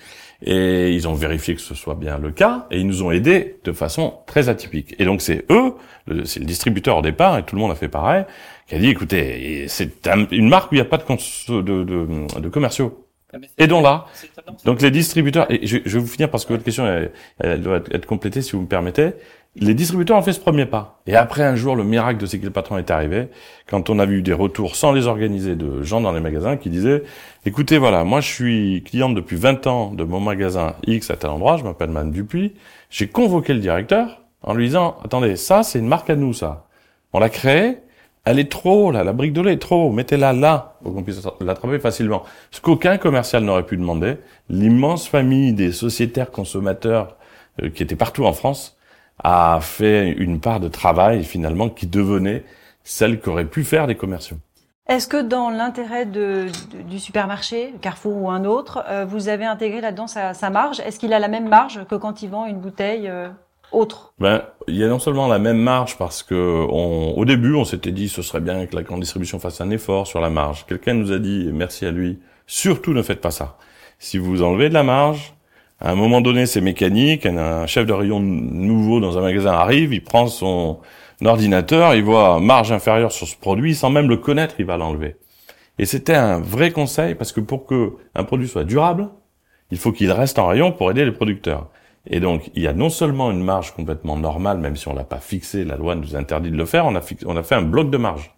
Et 0.43 0.93
ils 0.93 1.09
ont 1.09 1.15
vérifié 1.15 1.55
que 1.55 1.63
ce 1.63 1.75
soit 1.75 1.95
bien 1.95 2.19
le 2.19 2.31
cas, 2.31 2.67
et 2.71 2.79
ils 2.79 2.87
nous 2.87 3.03
ont 3.03 3.11
aidés 3.11 3.59
de 3.65 3.73
façon 3.73 4.19
très 4.27 4.51
atypique. 4.51 4.95
Et 4.99 5.07
donc 5.07 5.23
c'est 5.23 5.47
eux, 5.51 5.73
c'est 6.25 6.41
le 6.41 6.47
distributeur 6.47 6.99
au 6.99 7.03
départ, 7.03 7.39
et 7.39 7.45
tout 7.45 7.57
le 7.57 7.63
monde 7.63 7.71
a 7.71 7.75
fait 7.75 7.89
pareil, 7.89 8.27
qui 8.69 8.75
a 8.75 8.79
dit, 8.79 8.89
écoutez, 8.89 9.67
c'est 9.69 10.07
une 10.33 10.49
marque 10.51 10.73
où 10.73 10.75
il 10.75 10.79
n'y 10.79 10.83
a 10.83 10.85
pas 10.85 10.99
de 10.99 12.49
commerciaux. 12.51 13.06
Ah, 13.33 13.39
Aidons-la. 13.59 14.07
Donc 14.65 14.81
les 14.81 14.91
distributeurs, 14.91 15.51
et 15.51 15.67
je, 15.67 15.79
je, 15.85 15.99
vais 15.99 16.05
vous 16.05 16.11
finir 16.11 16.31
parce 16.31 16.45
que 16.45 16.53
votre 16.53 16.65
question 16.65 16.87
elle, 17.39 17.61
doit 17.61 17.81
être 17.91 18.07
complétée 18.07 18.41
si 18.41 18.53
vous 18.53 18.63
me 18.63 18.67
permettez. 18.67 19.13
Les 19.59 19.75
distributeurs 19.75 20.19
ont 20.19 20.23
fait 20.23 20.35
ce 20.35 20.41
premier 20.41 20.67
pas. 20.67 21.01
Et 21.07 21.17
après 21.17 21.43
un 21.43 21.57
jour, 21.57 21.77
le 21.77 21.83
miracle 21.83 22.21
de 22.21 22.27
C'est 22.27 22.39
qui 22.39 22.45
le 22.45 22.51
patron 22.53 22.77
est 22.77 22.91
arrivé, 22.91 23.29
quand 23.67 23.89
on 23.89 23.99
a 23.99 24.07
vu 24.07 24.23
des 24.23 24.35
retours 24.35 24.77
sans 24.77 24.93
les 24.93 25.07
organiser 25.07 25.57
de 25.57 25.83
gens 25.83 26.01
dans 26.01 26.13
les 26.13 26.21
magasins 26.21 26.57
qui 26.57 26.69
disaient, 26.69 27.03
écoutez, 27.47 27.79
voilà, 27.79 28.05
moi 28.05 28.21
je 28.21 28.29
suis 28.29 28.85
cliente 28.85 29.15
depuis 29.15 29.37
20 29.37 29.67
ans 29.67 29.93
de 29.93 30.05
mon 30.05 30.21
magasin 30.21 30.77
X 30.87 31.11
à 31.11 31.17
tel 31.17 31.31
endroit, 31.31 31.57
je 31.57 31.65
m'appelle 31.65 31.91
Mme 31.91 32.11
Dupuis, 32.11 32.53
j'ai 32.91 33.09
convoqué 33.09 33.55
le 33.55 33.61
directeur 33.61 34.23
en 34.43 34.53
lui 34.55 34.67
disant, 34.67 34.99
attendez, 35.03 35.37
ça 35.37 35.63
c'est 35.63 35.79
une 35.79 35.89
marque 35.89 36.11
à 36.11 36.17
nous, 36.17 36.35
ça. 36.35 36.67
On 37.15 37.19
l'a 37.19 37.31
créée, 37.31 37.79
elle 38.27 38.41
est 38.41 38.51
trop 38.51 38.91
là, 38.91 39.05
la 39.05 39.13
brique 39.13 39.33
de 39.33 39.41
lait 39.41 39.55
est 39.55 39.59
trop 39.59 39.91
mettez-la 39.93 40.33
là 40.33 40.75
pour 40.83 40.93
qu'on 40.93 41.05
puisse 41.05 41.23
l'attraper 41.41 41.79
facilement. 41.79 42.25
Ce 42.51 42.61
qu'aucun 42.61 42.99
commercial 42.99 43.45
n'aurait 43.45 43.65
pu 43.65 43.77
demander, 43.77 44.19
l'immense 44.51 45.09
famille 45.09 45.53
des 45.53 45.71
sociétaires 45.71 46.33
consommateurs 46.33 47.17
euh, 47.63 47.71
qui 47.71 47.85
étaient 47.85 47.97
partout 47.97 48.25
en 48.25 48.33
France 48.33 48.77
a 49.23 49.61
fait 49.63 50.11
une 50.11 50.41
part 50.41 50.59
de 50.59 50.69
travail 50.69 51.23
finalement 51.23 51.71
qui 51.71 51.87
devenait 51.87 52.45
celle 52.83 53.21
qu'auraient 53.21 53.47
pu 53.47 53.63
faire 53.63 53.87
des 53.87 53.95
commerciaux. 53.95 54.37
Est-ce 54.89 55.09
que 55.09 55.21
dans 55.21 55.51
l'intérêt 55.51 56.07
du 56.07 56.99
supermarché, 56.99 57.75
Carrefour 57.81 58.23
ou 58.23 58.31
un 58.31 58.45
autre, 58.45 58.85
euh, 58.89 59.05
vous 59.05 59.29
avez 59.29 59.45
intégré 59.45 59.81
là-dedans 59.81 60.07
sa, 60.07 60.35
sa, 60.35 60.51
marge? 60.51 60.81
Est-ce 60.81 61.01
qu'il 61.01 61.13
a 61.13 61.19
la 61.19 61.29
même 61.29 61.49
marge 61.49 61.85
que 61.89 61.95
quand 61.97 62.23
il 62.23 62.31
vend 62.31 62.47
une 62.47 62.61
bouteille 62.61 63.09
euh, 63.09 63.29
Ben, 64.19 64.43
il 64.69 64.77
y 64.77 64.85
a 64.85 64.89
non 64.89 64.99
seulement 64.99 65.29
la 65.29 65.39
même 65.39 65.59
marge 65.59 65.99
parce 65.99 66.23
que 66.23 66.67
on, 66.71 67.15
au 67.17 67.25
début, 67.25 67.55
on 67.55 67.65
s'était 67.65 67.93
dit 67.93 68.09
ce 68.09 68.23
serait 68.23 68.41
bien 68.41 68.67
que 68.67 68.75
la 68.75 68.83
grande 68.83 69.01
distribution 69.01 69.39
fasse 69.39 69.61
un 69.61 69.71
effort 69.71 70.07
sur 70.07 70.21
la 70.21 70.31
marge. 70.31 70.67
Quelqu'un 70.67 70.95
nous 70.95 71.13
a 71.13 71.19
dit, 71.19 71.51
merci 71.53 71.87
à 71.87 71.91
lui, 71.91 72.19
surtout 72.47 72.93
ne 72.93 73.03
faites 73.03 73.21
pas 73.21 73.31
ça. 73.31 73.59
Si 73.99 74.19
vous 74.19 74.43
enlevez 74.43 74.69
de 74.69 74.75
la 74.75 74.83
marge, 74.83 75.35
à 75.81 75.91
un 75.91 75.95
moment 75.95 76.21
donné, 76.21 76.47
c'est 76.47 76.61
mécanique. 76.61 77.27
Un 77.27 77.67
chef 77.67 77.87
de 77.87 77.93
rayon 77.93 78.21
nouveau 78.21 79.01
dans 79.01 79.19
un 79.19 79.21
magasin 79.21 79.53
arrive, 79.53 79.93
il 79.93 80.03
prend 80.03 80.27
son 80.27 80.79
ordinateur, 81.25 81.95
il 81.95 82.05
voit 82.05 82.41
marge 82.41 82.73
inférieure 82.73 83.13
sur 83.13 83.27
ce 83.27 83.37
produit, 83.37 83.75
sans 83.75 83.91
même 83.91 84.09
le 84.09 84.17
connaître, 84.17 84.55
il 84.59 84.67
va 84.67 84.77
l'enlever. 84.77 85.17
Et 85.79 85.85
c'était 85.85 86.15
un 86.15 86.41
vrai 86.41 86.71
conseil 86.71 87.15
parce 87.15 87.33
que 87.33 87.41
pour 87.41 87.67
que 87.67 87.93
un 88.15 88.25
produit 88.25 88.49
soit 88.49 88.65
durable, 88.65 89.09
il 89.71 89.79
faut 89.79 89.93
qu'il 89.93 90.11
reste 90.13 90.39
en 90.39 90.47
rayon 90.47 90.73
pour 90.73 90.91
aider 90.91 91.05
les 91.05 91.13
producteurs. 91.13 91.69
Et 92.07 92.21
donc, 92.21 92.51
il 92.55 92.63
y 92.63 92.69
a 92.69 92.73
non 92.73 92.89
seulement 92.89 93.31
une 93.31 93.43
marge 93.43 93.75
complètement 93.75 94.17
normale, 94.17 94.59
même 94.59 94.77
si 94.77 94.89
on 94.89 94.95
l'a 94.95 95.05
pas 95.05 95.19
fixée, 95.19 95.65
la 95.65 95.77
loi 95.77 95.95
nous 95.95 96.15
interdit 96.15 96.51
de 96.51 96.57
le 96.57 96.67
faire, 96.67 96.87
on 96.87 96.95
a, 96.95 97.03
on 97.27 97.37
a 97.37 97.43
fait 97.43 97.57
un 97.57 97.63
bloc 97.63 97.91
de 97.91 97.97
marge. 97.97 98.33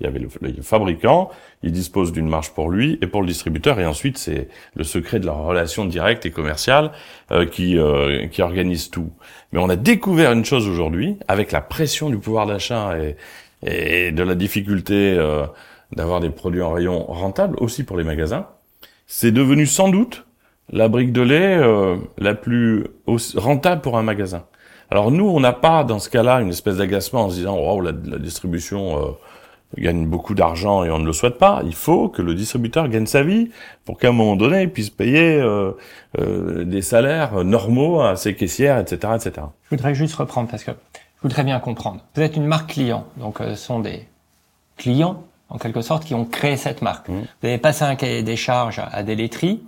Il 0.00 0.04
y 0.04 0.06
avait 0.06 0.18
le, 0.18 0.28
fabricant, 0.62 1.30
il 1.62 1.72
dispose 1.72 2.12
d'une 2.12 2.26
marge 2.26 2.52
pour 2.52 2.70
lui 2.70 2.98
et 3.02 3.06
pour 3.06 3.20
le 3.20 3.26
distributeur, 3.26 3.78
et 3.78 3.84
ensuite 3.84 4.16
c'est 4.16 4.48
le 4.74 4.82
secret 4.82 5.20
de 5.20 5.26
leur 5.26 5.44
relation 5.44 5.84
directe 5.84 6.24
et 6.24 6.30
commerciale 6.30 6.92
euh, 7.32 7.44
qui, 7.44 7.76
euh, 7.76 8.26
qui 8.28 8.40
organise 8.40 8.88
tout. 8.88 9.10
Mais 9.52 9.58
on 9.58 9.68
a 9.68 9.76
découvert 9.76 10.32
une 10.32 10.46
chose 10.46 10.66
aujourd'hui, 10.66 11.18
avec 11.28 11.52
la 11.52 11.60
pression 11.60 12.08
du 12.08 12.16
pouvoir 12.16 12.46
d'achat 12.46 12.98
et, 12.98 13.16
et 13.66 14.10
de 14.10 14.22
la 14.22 14.34
difficulté 14.34 15.14
euh, 15.18 15.44
d'avoir 15.92 16.20
des 16.20 16.30
produits 16.30 16.62
en 16.62 16.72
rayon 16.72 17.04
rentables 17.04 17.56
aussi 17.58 17.84
pour 17.84 17.98
les 17.98 18.04
magasins. 18.04 18.46
C'est 19.06 19.32
devenu 19.32 19.66
sans 19.66 19.90
doute 19.90 20.24
la 20.70 20.88
brique 20.88 21.12
de 21.12 21.22
lait 21.22 21.56
euh, 21.56 21.96
la 22.18 22.34
plus 22.34 22.86
rentable 23.36 23.80
pour 23.80 23.98
un 23.98 24.02
magasin. 24.02 24.44
Alors 24.90 25.10
nous, 25.10 25.28
on 25.28 25.40
n'a 25.40 25.52
pas 25.52 25.84
dans 25.84 25.98
ce 25.98 26.08
cas-là 26.10 26.40
une 26.40 26.50
espèce 26.50 26.76
d'agacement 26.76 27.26
en 27.26 27.30
se 27.30 27.36
disant 27.36 27.56
oh 27.58 27.80
la, 27.80 27.92
la 27.92 28.18
distribution 28.18 28.98
euh, 28.98 29.10
gagne 29.78 30.06
beaucoup 30.06 30.34
d'argent 30.34 30.84
et 30.84 30.90
on 30.90 30.98
ne 30.98 31.06
le 31.06 31.12
souhaite 31.12 31.38
pas. 31.38 31.62
Il 31.64 31.74
faut 31.74 32.08
que 32.08 32.22
le 32.22 32.34
distributeur 32.34 32.88
gagne 32.88 33.06
sa 33.06 33.22
vie 33.22 33.50
pour 33.84 33.98
qu'à 33.98 34.08
un 34.08 34.12
moment 34.12 34.36
donné, 34.36 34.62
il 34.62 34.70
puisse 34.70 34.90
payer 34.90 35.40
euh, 35.40 35.72
euh, 36.18 36.64
des 36.64 36.82
salaires 36.82 37.44
normaux 37.44 38.00
à 38.00 38.16
ses 38.16 38.34
caissières, 38.34 38.78
etc., 38.78 39.14
etc. 39.14 39.46
Je 39.64 39.76
voudrais 39.76 39.94
juste 39.94 40.14
reprendre 40.16 40.48
parce 40.48 40.64
que 40.64 40.72
je 40.72 41.22
voudrais 41.22 41.44
bien 41.44 41.60
comprendre. 41.60 42.00
Vous 42.14 42.22
êtes 42.22 42.36
une 42.36 42.46
marque 42.46 42.70
client, 42.70 43.06
donc 43.16 43.40
euh, 43.40 43.54
ce 43.54 43.66
sont 43.66 43.80
des 43.80 44.06
clients 44.76 45.22
en 45.48 45.58
quelque 45.58 45.82
sorte 45.82 46.04
qui 46.04 46.14
ont 46.14 46.24
créé 46.24 46.56
cette 46.56 46.80
marque. 46.82 47.08
Mmh. 47.08 47.20
Vous 47.42 47.48
avez 47.48 47.58
passé 47.58 47.84
un 47.84 47.96
cahier 47.96 48.22
des 48.22 48.36
charges 48.36 48.80
à 48.92 49.02
des 49.02 49.16
laiteries 49.16 49.62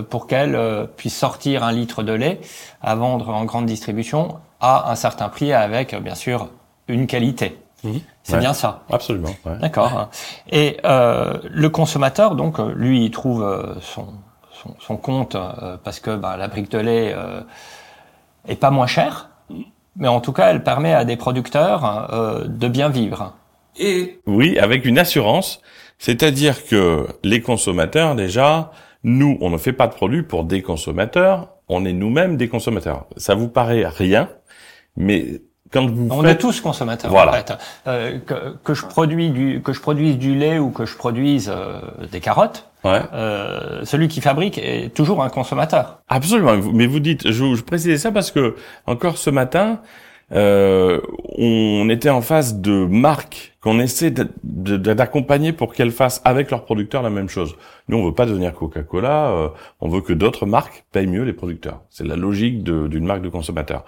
pour 0.00 0.26
qu'elles 0.26 0.54
euh, 0.54 0.86
puissent 0.86 1.18
sortir 1.18 1.64
un 1.64 1.72
litre 1.72 2.02
de 2.02 2.12
lait 2.12 2.40
à 2.80 2.94
vendre 2.94 3.28
en 3.30 3.44
grande 3.44 3.66
distribution 3.66 4.38
à 4.60 4.90
un 4.90 4.94
certain 4.94 5.28
prix 5.28 5.52
avec 5.52 5.94
bien 5.94 6.14
sûr 6.14 6.48
une 6.88 7.06
qualité. 7.06 7.58
Mmh. 7.84 7.98
C'est 8.22 8.38
bien 8.38 8.54
ça. 8.54 8.82
Absolument. 8.90 9.34
Ouais. 9.44 9.58
D'accord. 9.58 10.08
Et 10.50 10.78
euh, 10.84 11.38
le 11.50 11.68
consommateur, 11.68 12.36
donc, 12.36 12.58
lui, 12.58 13.04
il 13.04 13.10
trouve 13.10 13.74
son, 13.80 14.06
son, 14.52 14.76
son 14.78 14.96
compte 14.96 15.36
parce 15.82 15.98
que 15.98 16.14
bah, 16.14 16.36
la 16.36 16.46
brique 16.46 16.70
de 16.70 16.78
lait 16.78 17.16
est 18.46 18.54
pas 18.54 18.70
moins 18.70 18.86
chère, 18.86 19.30
mais 19.96 20.06
en 20.06 20.20
tout 20.20 20.32
cas, 20.32 20.50
elle 20.50 20.62
permet 20.62 20.94
à 20.94 21.04
des 21.04 21.16
producteurs 21.16 22.44
de 22.46 22.68
bien 22.68 22.88
vivre. 22.88 23.34
Et 23.76 24.20
oui, 24.26 24.58
avec 24.58 24.84
une 24.84 24.98
assurance, 24.98 25.60
c'est-à-dire 25.98 26.66
que 26.66 27.06
les 27.22 27.40
consommateurs 27.40 28.14
déjà, 28.14 28.70
nous, 29.04 29.36
on 29.40 29.50
ne 29.50 29.58
fait 29.58 29.72
pas 29.72 29.86
de 29.88 29.94
produits 29.94 30.22
pour 30.22 30.44
des 30.44 30.62
consommateurs, 30.62 31.48
on 31.68 31.84
est 31.84 31.92
nous-mêmes 31.92 32.36
des 32.36 32.48
consommateurs. 32.48 33.06
Ça 33.16 33.34
vous 33.34 33.48
paraît 33.48 33.86
rien, 33.86 34.28
mais 34.96 35.42
quand 35.72 35.86
vous 35.86 36.08
on 36.10 36.24
est 36.24 36.36
tous 36.36 36.60
consommateurs. 36.60 37.10
Voilà. 37.10 37.32
En 37.32 37.34
fait. 37.34 37.52
euh, 37.86 38.18
que, 38.18 38.56
que, 38.62 38.74
je 38.74 38.84
produis 38.86 39.30
du 39.30 39.62
que 39.62 39.72
je 39.72 39.80
produise 39.80 40.18
du 40.18 40.34
lait 40.34 40.58
ou 40.58 40.70
que 40.70 40.84
je 40.84 40.96
produise 40.96 41.50
euh, 41.54 41.80
des 42.10 42.20
carottes. 42.20 42.68
Ouais. 42.84 43.00
Euh, 43.12 43.84
celui 43.84 44.08
qui 44.08 44.20
fabrique 44.20 44.58
est 44.58 44.92
toujours 44.94 45.22
un 45.22 45.28
consommateur. 45.30 46.02
Absolument. 46.08 46.56
Mais 46.72 46.86
vous 46.86 47.00
dites, 47.00 47.30
je, 47.30 47.54
je 47.54 47.62
précisais 47.62 47.96
ça 47.96 48.10
parce 48.12 48.30
que 48.30 48.56
encore 48.86 49.18
ce 49.18 49.30
matin, 49.30 49.80
euh, 50.32 51.00
on 51.38 51.88
était 51.88 52.10
en 52.10 52.22
face 52.22 52.56
de 52.56 52.84
marques 52.86 53.51
qu'on 53.62 53.78
essaie 53.78 54.10
d'accompagner 54.42 55.52
pour 55.52 55.72
qu'elles 55.72 55.92
fassent 55.92 56.20
avec 56.24 56.50
leurs 56.50 56.64
producteurs 56.64 57.02
la 57.02 57.10
même 57.10 57.28
chose. 57.28 57.56
Nous, 57.88 57.96
on 57.96 58.04
veut 58.04 58.14
pas 58.14 58.26
devenir 58.26 58.52
Coca-Cola, 58.54 59.30
euh, 59.30 59.48
on 59.80 59.88
veut 59.88 60.00
que 60.00 60.12
d'autres 60.12 60.46
marques 60.46 60.84
payent 60.90 61.06
mieux 61.06 61.22
les 61.22 61.32
producteurs. 61.32 61.80
C'est 61.88 62.06
la 62.06 62.16
logique 62.16 62.64
d'une 62.64 63.06
marque 63.06 63.22
de 63.22 63.28
consommateur. 63.28 63.84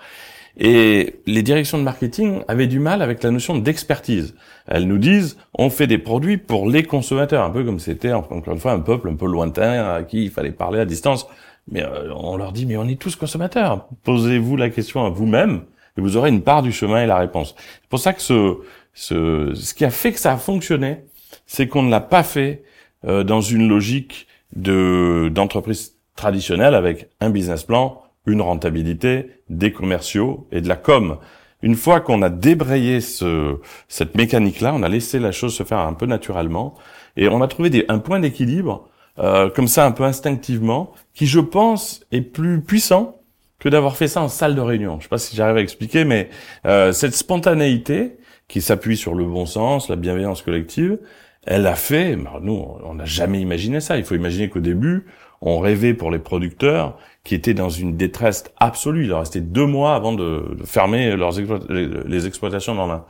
Et 0.57 1.17
les 1.27 1.43
directions 1.43 1.79
de 1.79 1.83
marketing 1.83 2.43
avaient 2.47 2.69
du 2.69 2.79
mal 2.79 3.03
avec 3.03 3.21
la 3.25 3.33
notion 3.33 3.59
d'expertise. 3.59 4.37
Elles 4.69 4.87
nous 4.87 4.99
disent, 4.99 5.37
on 5.55 5.69
fait 5.69 5.89
des 5.89 5.99
produits 5.99 6.37
pour 6.37 6.71
les 6.71 6.85
consommateurs, 6.85 7.45
un 7.45 7.51
peu 7.51 7.65
comme 7.65 7.81
c'était 7.81 8.13
encore 8.13 8.55
une 8.55 8.61
fois 8.61 8.73
un 8.73 8.79
peuple 8.79 9.09
un 9.09 9.17
peu 9.17 9.27
lointain 9.27 9.95
à 9.95 10.05
qui 10.05 10.27
il 10.27 10.31
fallait 10.31 10.53
parler 10.53 10.79
à 10.79 10.85
distance. 10.85 11.27
Mais 11.69 11.83
euh, 11.83 12.15
on 12.15 12.37
leur 12.37 12.53
dit, 12.53 12.67
mais 12.67 12.77
on 12.77 12.87
est 12.87 13.01
tous 13.01 13.17
consommateurs. 13.17 13.89
Posez-vous 14.05 14.57
la 14.57 14.71
question 14.71 15.05
à 15.05 15.11
vous-même 15.11 15.63
et 15.97 16.01
vous 16.01 16.17
aurez 16.17 16.29
une 16.29 16.43
part 16.43 16.63
du 16.63 16.71
chemin 16.71 17.03
et 17.03 17.07
la 17.07 17.19
réponse. 17.19 17.57
C'est 17.59 17.89
pour 17.89 17.99
ça 17.99 18.13
que 18.13 18.23
ce, 18.23 18.57
ce, 18.95 19.53
ce 19.55 19.75
qui 19.75 19.85
a 19.85 19.91
fait 19.91 20.13
que 20.13 20.21
ça 20.21 20.33
a 20.33 20.37
fonctionné, 20.37 21.05
c'est 21.47 21.69
qu'on 21.69 21.83
ne 21.83 21.91
l'a 21.91 22.01
pas 22.01 22.23
fait 22.23 22.63
euh, 23.05 23.25
dans 23.25 23.41
une 23.41 23.69
logique 23.69 24.27
de 24.57 25.31
d'entreprise 25.33 25.95
traditionnelle 26.17 26.75
avec 26.75 27.09
un 27.21 27.31
business 27.31 27.65
plan, 27.65 28.03
une 28.27 28.41
rentabilité, 28.41 29.31
des 29.51 29.73
commerciaux 29.73 30.47
et 30.53 30.61
de 30.61 30.69
la 30.69 30.77
com. 30.77 31.19
Une 31.63 31.75
fois 31.75 32.01
qu'on 32.01 32.23
a 32.23 32.29
débrayé 32.29 33.01
ce, 33.01 33.57
cette 33.89 34.15
mécanique-là, 34.15 34.73
on 34.75 34.83
a 34.83 34.89
laissé 34.89 35.19
la 35.19 35.33
chose 35.33 35.55
se 35.55 35.63
faire 35.65 35.79
un 35.79 35.95
peu 35.95 36.07
naturellement 36.07 36.75
et 37.17 37.29
on 37.29 37.43
a 37.43 37.49
trouvé 37.49 37.71
des, 37.71 37.85
un 37.89 37.99
point 37.99 38.21
d'équilibre 38.21 38.89
euh, 39.19 39.49
comme 39.51 39.69
ça 39.69 39.87
un 39.87 39.93
peu 39.93 40.05
instinctivement 40.05 40.93
qui, 41.15 41.27
je 41.27 41.41
pense, 41.41 42.05
est 42.13 42.21
plus 42.21 42.61
puissant 42.61 43.17
que 43.59 43.69
d'avoir 43.69 43.97
fait 43.97 44.09
ça 44.09 44.21
en 44.21 44.29
salle 44.29 44.55
de 44.55 44.61
réunion. 44.61 44.99
Je 44.99 45.05
sais 45.05 45.09
pas 45.09 45.19
si 45.19 45.35
j'arrive 45.37 45.57
à 45.57 45.61
expliquer, 45.61 46.05
mais 46.05 46.29
euh, 46.67 46.93
cette 46.93 47.15
spontanéité 47.15 48.19
qui 48.49 48.61
s'appuie 48.61 48.97
sur 48.97 49.15
le 49.15 49.25
bon 49.25 49.47
sens, 49.47 49.89
la 49.89 49.97
bienveillance 49.97 50.43
collective, 50.43 50.99
elle 51.47 51.67
a 51.67 51.75
fait. 51.75 52.17
Bah, 52.17 52.39
nous, 52.41 52.65
on 52.85 52.95
n'a 52.95 53.05
jamais 53.05 53.41
imaginé 53.41 53.81
ça. 53.81 53.97
Il 53.97 54.05
faut 54.05 54.15
imaginer 54.15 54.49
qu'au 54.49 54.61
début, 54.61 55.07
on 55.41 55.59
rêvait 55.59 55.95
pour 55.95 56.11
les 56.11 56.19
producteurs 56.19 56.99
qui 57.23 57.35
étaient 57.35 57.55
dans 57.55 57.69
une 57.69 57.97
détresse 57.97 58.45
absolue. 58.59 59.05
Il 59.05 59.09
leur 59.09 59.21
restait 59.21 59.41
deux 59.41 59.67
mois 59.67 59.95
avant 59.95 60.13
de, 60.13 60.57
de 60.59 60.65
fermer 60.65 61.17
leurs 61.17 61.33
les, 61.69 62.27
exploitations 62.27 62.75
dans 62.75 62.87
l'Inde. 62.87 63.03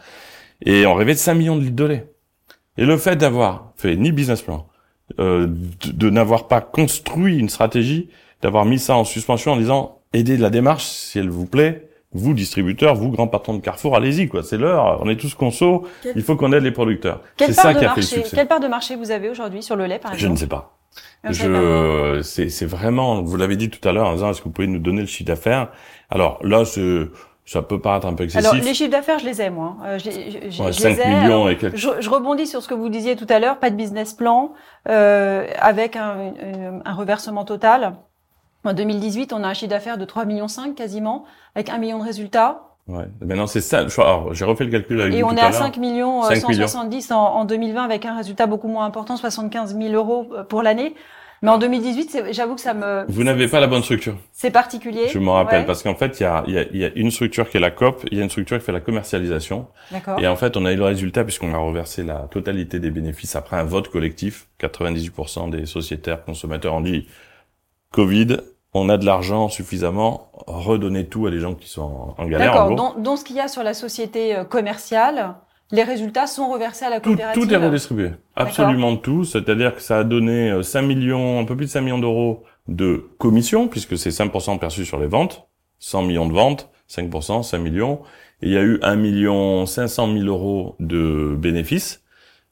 Et 0.64 0.86
on 0.86 0.94
rêvait 0.94 1.14
de 1.14 1.18
5 1.18 1.34
millions 1.34 1.56
de 1.56 1.62
litres 1.62 1.76
de 1.76 1.84
lait. 1.84 2.12
Et 2.76 2.84
le 2.84 2.96
fait 2.96 3.16
d'avoir 3.16 3.72
fait 3.76 3.96
ni 3.96 4.10
business 4.10 4.42
plan, 4.42 4.66
euh, 5.20 5.46
de, 5.46 5.92
de 5.92 6.10
n'avoir 6.10 6.48
pas 6.48 6.60
construit 6.60 7.38
une 7.38 7.48
stratégie, 7.48 8.08
d'avoir 8.42 8.64
mis 8.64 8.78
ça 8.78 8.96
en 8.96 9.04
suspension 9.04 9.52
en 9.52 9.56
disant 9.56 10.00
aidez 10.12 10.36
la 10.36 10.50
démarche 10.50 10.84
si 10.84 11.18
elle 11.18 11.30
vous 11.30 11.46
plaît. 11.46 11.88
Vous, 12.14 12.32
distributeurs, 12.32 12.94
vous, 12.94 13.10
grands 13.10 13.26
patrons 13.26 13.54
de 13.54 13.60
Carrefour, 13.60 13.96
allez-y, 13.96 14.28
quoi. 14.28 14.42
C'est 14.42 14.56
l'heure. 14.56 15.00
On 15.02 15.08
est 15.08 15.16
tous 15.16 15.34
conso. 15.34 15.86
Il 16.14 16.22
faut 16.22 16.36
qu'on 16.36 16.52
aide 16.52 16.62
les 16.62 16.70
producteurs. 16.70 17.20
C'est 17.38 17.52
ça 17.52 17.74
qui 17.74 17.84
a 17.84 17.90
fait 17.90 18.00
le 18.00 18.06
succès. 18.06 18.36
Quelle 18.36 18.48
part 18.48 18.60
de 18.60 18.68
marché 18.68 18.96
vous 18.96 19.10
avez 19.10 19.28
aujourd'hui 19.28 19.62
sur 19.62 19.76
le 19.76 19.86
lait, 19.86 19.98
par 19.98 20.12
exemple 20.12 20.22
Je 20.22 20.28
ne 20.28 20.36
sais 20.36 20.46
pas. 20.46 20.78
Je, 21.24 22.20
c'est, 22.22 22.48
c'est 22.50 22.66
vraiment, 22.66 23.22
vous 23.22 23.36
l'avez 23.36 23.56
dit 23.56 23.70
tout 23.70 23.86
à 23.88 23.92
l'heure 23.92 24.06
en 24.06 24.14
disant, 24.14 24.30
est-ce 24.30 24.40
que 24.40 24.44
vous 24.44 24.50
pouvez 24.50 24.68
nous 24.68 24.78
donner 24.78 25.00
le 25.00 25.06
chiffre 25.06 25.26
d'affaires? 25.26 25.68
Alors 26.10 26.38
là, 26.42 26.64
c'est, 26.64 27.08
ça 27.46 27.62
peut 27.62 27.80
paraître 27.80 28.06
un 28.06 28.14
peu 28.14 28.24
excessif. 28.24 28.46
Alors 28.46 28.62
les 28.62 28.74
chiffres 28.74 28.90
d'affaires, 28.90 29.18
je 29.18 29.26
les 29.26 29.42
ai 29.42 29.50
moi. 29.50 29.76
Euh, 29.84 29.98
je, 29.98 30.10
je, 30.50 30.62
ouais, 30.62 30.72
5 30.72 30.88
les 30.88 31.00
ai. 31.00 31.08
millions 31.08 31.48
et 31.48 31.56
quelques... 31.56 31.76
je, 31.76 31.88
je, 32.00 32.10
rebondis 32.10 32.46
sur 32.46 32.62
ce 32.62 32.68
que 32.68 32.74
vous 32.74 32.88
disiez 32.88 33.16
tout 33.16 33.26
à 33.28 33.38
l'heure, 33.38 33.58
pas 33.58 33.70
de 33.70 33.76
business 33.76 34.14
plan 34.14 34.52
euh, 34.88 35.46
avec 35.58 35.96
un, 35.96 36.32
un, 36.84 36.94
reversement 36.94 37.44
total. 37.44 37.96
En 38.64 38.72
2018, 38.72 39.32
on 39.32 39.44
a 39.44 39.48
un 39.48 39.54
chiffre 39.54 39.70
d'affaires 39.70 39.98
de 39.98 40.04
3,5 40.04 40.26
millions 40.26 40.46
quasiment, 40.74 41.24
avec 41.54 41.68
un 41.68 41.78
million 41.78 41.98
de 41.98 42.04
résultats. 42.04 42.62
Ouais. 42.86 43.04
Maintenant, 43.20 43.46
c'est 43.46 43.60
ça. 43.60 43.86
J'ai 44.32 44.44
refait 44.44 44.64
le 44.64 44.70
calcul 44.70 45.00
avec 45.00 45.14
Et 45.14 45.22
on 45.22 45.36
est 45.36 45.40
à 45.40 45.52
5 45.52 45.76
millions 45.78 46.22
170 46.22 47.12
en, 47.12 47.16
en, 47.16 47.44
2020 47.44 47.82
avec 47.82 48.04
un 48.04 48.16
résultat 48.16 48.46
beaucoup 48.46 48.68
moins 48.68 48.84
important, 48.84 49.16
75 49.16 49.76
000 49.76 49.94
euros 49.94 50.28
euh, 50.32 50.44
pour 50.44 50.62
l'année. 50.62 50.94
Mais 51.42 51.50
en 51.50 51.58
2018, 51.58 52.28
j'avoue 52.30 52.54
que 52.54 52.60
ça 52.60 52.72
me... 52.72 53.04
Vous 53.08 53.22
n'avez 53.22 53.48
pas 53.48 53.60
la 53.60 53.66
bonne 53.66 53.82
structure. 53.82 54.16
C'est 54.32 54.50
particulier. 54.50 55.08
Je 55.08 55.18
m'en 55.18 55.34
rappelle, 55.34 55.60
ouais. 55.60 55.66
parce 55.66 55.82
qu'en 55.82 55.94
fait, 55.94 56.18
il 56.18 56.22
y 56.22 56.26
a, 56.26 56.42
y, 56.46 56.56
a, 56.56 56.64
y 56.72 56.84
a, 56.86 56.90
une 56.94 57.10
structure 57.10 57.50
qui 57.50 57.58
est 57.58 57.60
la 57.60 57.70
COP, 57.70 58.02
il 58.10 58.16
y 58.16 58.20
a 58.20 58.24
une 58.24 58.30
structure 58.30 58.58
qui 58.58 58.64
fait 58.64 58.72
la 58.72 58.80
commercialisation. 58.80 59.66
Et 60.18 60.26
en 60.26 60.36
fait, 60.36 60.56
on 60.56 60.64
a 60.64 60.72
eu 60.72 60.76
le 60.76 60.84
résultat, 60.84 61.22
puisqu'on 61.22 61.52
a 61.52 61.58
reversé 61.58 62.02
la 62.02 62.28
totalité 62.30 62.80
des 62.80 62.90
bénéfices 62.90 63.36
après 63.36 63.56
un 63.56 63.64
vote 63.64 63.88
collectif. 63.88 64.46
98% 64.60 65.50
des 65.50 65.66
sociétaires 65.66 66.24
consommateurs 66.24 66.72
ont 66.72 66.80
dit 66.80 67.08
Covid, 67.90 68.38
on 68.74 68.88
a 68.88 68.98
de 68.98 69.06
l'argent 69.06 69.48
suffisamment, 69.48 70.28
redonner 70.46 71.06
tout 71.06 71.26
à 71.26 71.30
les 71.30 71.38
gens 71.38 71.54
qui 71.54 71.68
sont 71.68 72.14
en 72.18 72.26
galère. 72.26 72.52
D'accord. 72.52 72.74
Donc, 72.74 73.00
donc, 73.02 73.18
ce 73.18 73.24
qu'il 73.24 73.36
y 73.36 73.40
a 73.40 73.48
sur 73.48 73.62
la 73.62 73.72
société 73.72 74.34
euh, 74.34 74.44
commerciale, 74.44 75.36
les 75.70 75.84
résultats 75.84 76.26
sont 76.26 76.50
reversés 76.50 76.84
à 76.84 76.90
la 76.90 77.00
coopérative. 77.00 77.40
Tout, 77.40 77.48
tout 77.48 77.54
est 77.54 77.56
redistribué. 77.56 78.10
Absolument 78.36 78.96
tout. 78.96 79.24
C'est-à-dire 79.24 79.74
que 79.76 79.80
ça 79.80 79.98
a 79.98 80.04
donné 80.04 80.62
5 80.62 80.82
euh, 80.82 80.86
millions, 80.86 81.40
un 81.40 81.44
peu 81.44 81.56
plus 81.56 81.66
de 81.66 81.70
5 81.70 81.80
millions 81.82 81.98
d'euros 81.98 82.42
de 82.66 83.08
commission, 83.18 83.68
puisque 83.68 83.96
c'est 83.96 84.10
5% 84.10 84.58
perçus 84.58 84.84
sur 84.84 84.98
les 84.98 85.06
ventes. 85.06 85.48
100 85.78 86.02
millions 86.02 86.26
de 86.26 86.32
ventes, 86.32 86.70
5%, 86.90 87.42
5 87.42 87.58
millions. 87.58 88.00
Et 88.42 88.48
il 88.48 88.52
y 88.52 88.56
a 88.56 88.62
eu 88.62 88.80
1 88.82 88.96
million 88.96 89.66
500 89.66 90.12
000 90.12 90.24
euros 90.26 90.76
de 90.80 91.36
bénéfices 91.38 92.02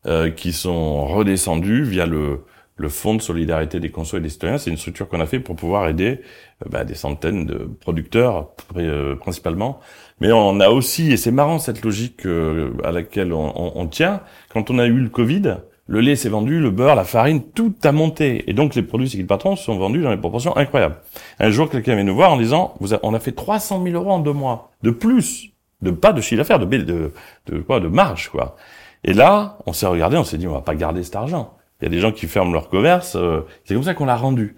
euh, 0.07 0.31
qui 0.31 0.53
sont 0.53 1.07
redescendus 1.07 1.83
via 1.83 2.07
le 2.07 2.45
le 2.83 2.89
Fonds 2.89 3.15
de 3.15 3.23
solidarité 3.23 3.81
des 3.81 3.91
consos 3.91 4.19
et 4.19 4.21
des 4.21 4.29
citoyens. 4.29 4.59
C'est 4.59 4.71
une 4.71 4.77
structure 4.77 5.09
qu'on 5.09 5.21
a 5.21 5.27
fait 5.27 5.39
pour 5.41 5.57
pouvoir 5.57 5.89
aider 5.89 6.21
euh, 6.63 6.69
bah, 6.69 6.85
des 6.85 6.95
centaines 6.95 7.47
de 7.47 7.71
producteurs 7.81 8.51
euh, 8.77 9.17
principalement. 9.17 9.81
Mais 10.21 10.33
on 10.33 10.61
a 10.61 10.69
aussi, 10.69 11.13
et 11.13 11.17
c'est 11.17 11.31
marrant 11.31 11.59
cette 11.59 11.83
logique 11.83 12.27
euh, 12.27 12.73
à 12.85 12.93
laquelle 12.93 13.33
on, 13.33 13.53
on, 13.57 13.73
on, 13.77 13.87
tient, 13.87 14.21
quand 14.53 14.71
on 14.71 14.79
a 14.79 14.87
eu 14.87 14.99
le 14.99 15.09
Covid, 15.09 15.57
le 15.87 16.01
lait 16.01 16.17
s'est 16.17 16.29
vendu, 16.29 16.61
le 16.61 16.71
beurre, 16.71 16.97
la 16.97 17.05
farine, 17.05 17.43
tout 17.43 17.75
a 17.85 17.93
monté. 17.93 18.49
Et 18.51 18.53
donc 18.53 18.75
les 18.75 18.83
produits 18.83 19.09
Cycle 19.09 19.27
Patron 19.27 19.57
sont 19.57 19.77
vendus 19.79 20.03
dans 20.03 20.11
des 20.11 20.17
proportions 20.21 20.57
incroyables. 20.57 20.97
Un 21.39 21.51
jour, 21.51 21.71
quelqu'un 21.71 21.95
vient 21.95 22.05
nous 22.05 22.15
voir 22.15 22.33
en 22.33 22.37
disant, 22.37 22.75
vous 22.81 22.95
on 23.03 23.15
a 23.15 23.21
fait 23.21 23.33
300 23.33 23.83
000 23.85 23.97
euros 23.97 24.11
en 24.11 24.19
deux 24.19 24.33
mois, 24.33 24.73
de 24.83 24.91
plus, 24.91 25.51
de 25.83 25.91
pas 25.91 26.13
de 26.13 26.21
chiffre 26.21 26.39
d'affaires, 26.39 26.59
de, 26.59 26.67
de, 26.67 27.13
de, 27.47 27.59
quoi, 27.61 27.81
de 27.81 27.89
marge, 27.89 28.29
quoi. 28.29 28.57
Et 29.05 29.13
là, 29.13 29.59
on 29.67 29.73
s'est 29.73 29.87
regardé, 29.87 30.17
on 30.17 30.25
s'est 30.25 30.39
dit, 30.39 30.47
on 30.47 30.53
va 30.53 30.61
pas 30.61 30.77
garder 30.77 31.03
cet 31.03 31.17
argent. 31.17 31.57
Il 31.83 31.87
y 31.87 31.89
a 31.89 31.91
des 31.91 32.01
gens 32.01 32.13
qui 32.13 32.27
ferment 32.27 32.53
leur 32.53 32.69
commerce. 32.71 33.17
Euh, 33.17 33.41
c'est 33.65 33.75
comme 33.75 33.83
ça 33.83 33.93
qu'on 33.95 34.07
l'a 34.07 34.17
rendu. 34.17 34.57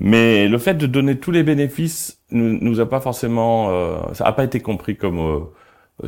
Mais 0.00 0.48
le 0.48 0.58
fait 0.58 0.74
de 0.74 0.86
donner 0.86 1.16
tous 1.18 1.30
les 1.30 1.44
bénéfices 1.44 2.18
nous, 2.32 2.58
nous 2.60 2.80
a 2.80 2.88
pas 2.88 3.00
forcément, 3.00 3.70
euh, 3.70 3.96
ça 4.12 4.24
a 4.26 4.32
pas 4.32 4.44
été 4.44 4.60
compris 4.60 4.96
comme 4.96 5.18
euh, 5.20 5.38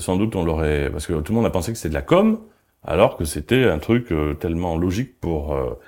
sans 0.00 0.16
doute 0.16 0.34
on 0.34 0.44
l'aurait, 0.44 0.90
parce 0.90 1.06
que 1.06 1.12
tout 1.14 1.32
le 1.32 1.36
monde 1.36 1.46
a 1.46 1.50
pensé 1.50 1.70
que 1.72 1.78
c'était 1.78 1.90
de 1.90 1.94
la 1.94 2.02
com. 2.02 2.38
alors 2.84 3.16
que 3.16 3.24
c'était 3.24 3.64
un 3.64 3.78
truc 3.78 4.10
euh, 4.12 4.34
tellement 4.34 4.76
logique 4.76 5.20
pour 5.20 5.54
euh, 5.54 5.78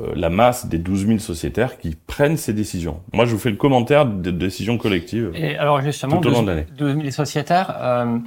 euh, 0.00 0.12
la 0.14 0.28
masse 0.30 0.66
des 0.66 0.78
12 0.78 1.06
000 1.06 1.18
sociétaires 1.18 1.78
qui 1.78 1.96
prennent 2.06 2.36
ces 2.36 2.52
décisions. 2.52 3.00
Moi, 3.12 3.24
je 3.24 3.32
vous 3.32 3.38
fais 3.38 3.50
le 3.50 3.56
commentaire 3.56 4.04
des 4.06 4.32
décisions 4.32 4.76
collectives. 4.78 5.30
Et 5.34 5.56
alors 5.56 5.80
justement, 5.80 6.18
Tout 6.18 6.28
au 6.28 6.32
long 6.32 6.42
12, 6.42 6.46
de 6.46 6.50
l'année. 6.50 6.66
12 6.76 6.96
000 6.96 7.10
sociétaires, 7.10 7.74
euh, 7.80 8.18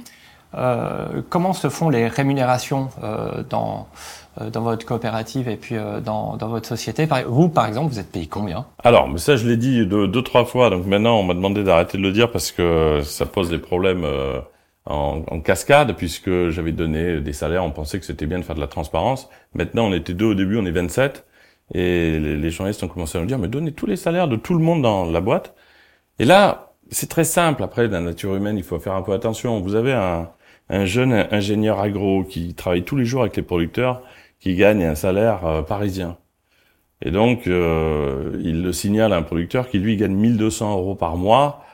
euh, 0.56 1.22
comment 1.28 1.52
se 1.52 1.68
font 1.68 1.90
les 1.90 2.08
rémunérations 2.08 2.88
euh, 3.04 3.44
dans, 3.48 3.86
dans 4.38 4.62
votre 4.62 4.86
coopérative 4.86 5.48
et 5.48 5.56
puis 5.56 5.76
euh, 5.76 6.00
dans, 6.00 6.36
dans 6.36 6.48
votre 6.48 6.66
société 6.66 7.06
Vous, 7.26 7.48
par 7.48 7.66
exemple, 7.66 7.92
vous 7.92 7.98
êtes 7.98 8.10
payé 8.10 8.26
combien? 8.26 8.66
Alors, 8.82 9.08
mais 9.08 9.18
ça, 9.18 9.36
je 9.36 9.46
l'ai 9.46 9.56
dit 9.56 9.86
deux, 9.86 10.06
deux, 10.06 10.22
trois 10.22 10.44
fois. 10.44 10.70
Donc 10.70 10.86
maintenant, 10.86 11.18
on 11.18 11.22
m'a 11.22 11.34
demandé 11.34 11.64
d'arrêter 11.64 11.98
de 11.98 12.02
le 12.02 12.12
dire 12.12 12.30
parce 12.30 12.52
que 12.52 13.00
ça 13.02 13.26
pose 13.26 13.50
des 13.50 13.58
problèmes 13.58 14.04
euh, 14.04 14.40
en, 14.86 15.22
en 15.28 15.40
cascade, 15.40 15.96
puisque 15.96 16.48
j'avais 16.50 16.72
donné 16.72 17.20
des 17.20 17.32
salaires. 17.32 17.64
On 17.64 17.70
pensait 17.70 17.98
que 17.98 18.06
c'était 18.06 18.26
bien 18.26 18.38
de 18.38 18.44
faire 18.44 18.56
de 18.56 18.60
la 18.60 18.66
transparence. 18.68 19.28
Maintenant, 19.54 19.86
on 19.86 19.92
était 19.92 20.14
deux 20.14 20.26
au 20.26 20.34
début, 20.34 20.56
on 20.58 20.64
est 20.64 20.70
27. 20.70 21.26
Et 21.74 22.18
les, 22.18 22.36
les 22.36 22.50
journalistes 22.50 22.82
ont 22.82 22.88
commencé 22.88 23.18
à 23.18 23.20
nous 23.20 23.26
dire, 23.26 23.38
mais 23.38 23.48
donnez 23.48 23.72
tous 23.72 23.86
les 23.86 23.96
salaires 23.96 24.28
de 24.28 24.36
tout 24.36 24.54
le 24.54 24.60
monde 24.60 24.82
dans 24.82 25.04
la 25.10 25.20
boîte. 25.20 25.54
Et 26.18 26.24
là, 26.24 26.72
c'est 26.90 27.08
très 27.08 27.24
simple. 27.24 27.62
Après, 27.62 27.88
la 27.88 28.00
nature 28.00 28.34
humaine, 28.36 28.56
il 28.58 28.64
faut 28.64 28.78
faire 28.78 28.94
un 28.94 29.02
peu 29.02 29.12
attention. 29.12 29.60
Vous 29.60 29.74
avez 29.76 29.92
un, 29.92 30.28
un 30.70 30.84
jeune 30.84 31.12
ingénieur 31.30 31.80
agro 31.80 32.24
qui 32.24 32.54
travaille 32.54 32.84
tous 32.84 32.96
les 32.96 33.04
jours 33.04 33.22
avec 33.22 33.36
les 33.36 33.42
producteurs, 33.42 34.02
qui 34.40 34.54
gagne 34.56 34.84
un 34.84 34.94
salaire 34.94 35.44
euh, 35.46 35.62
parisien. 35.62 36.16
Et 37.02 37.10
donc, 37.10 37.46
euh, 37.46 38.38
il 38.42 38.62
le 38.62 38.72
signale 38.72 39.12
à 39.12 39.16
un 39.16 39.22
producteur 39.22 39.68
qui, 39.68 39.78
lui, 39.78 39.96
gagne 39.96 40.14
1200 40.14 40.72
euros 40.72 40.94
par 40.94 41.16
mois 41.16 41.64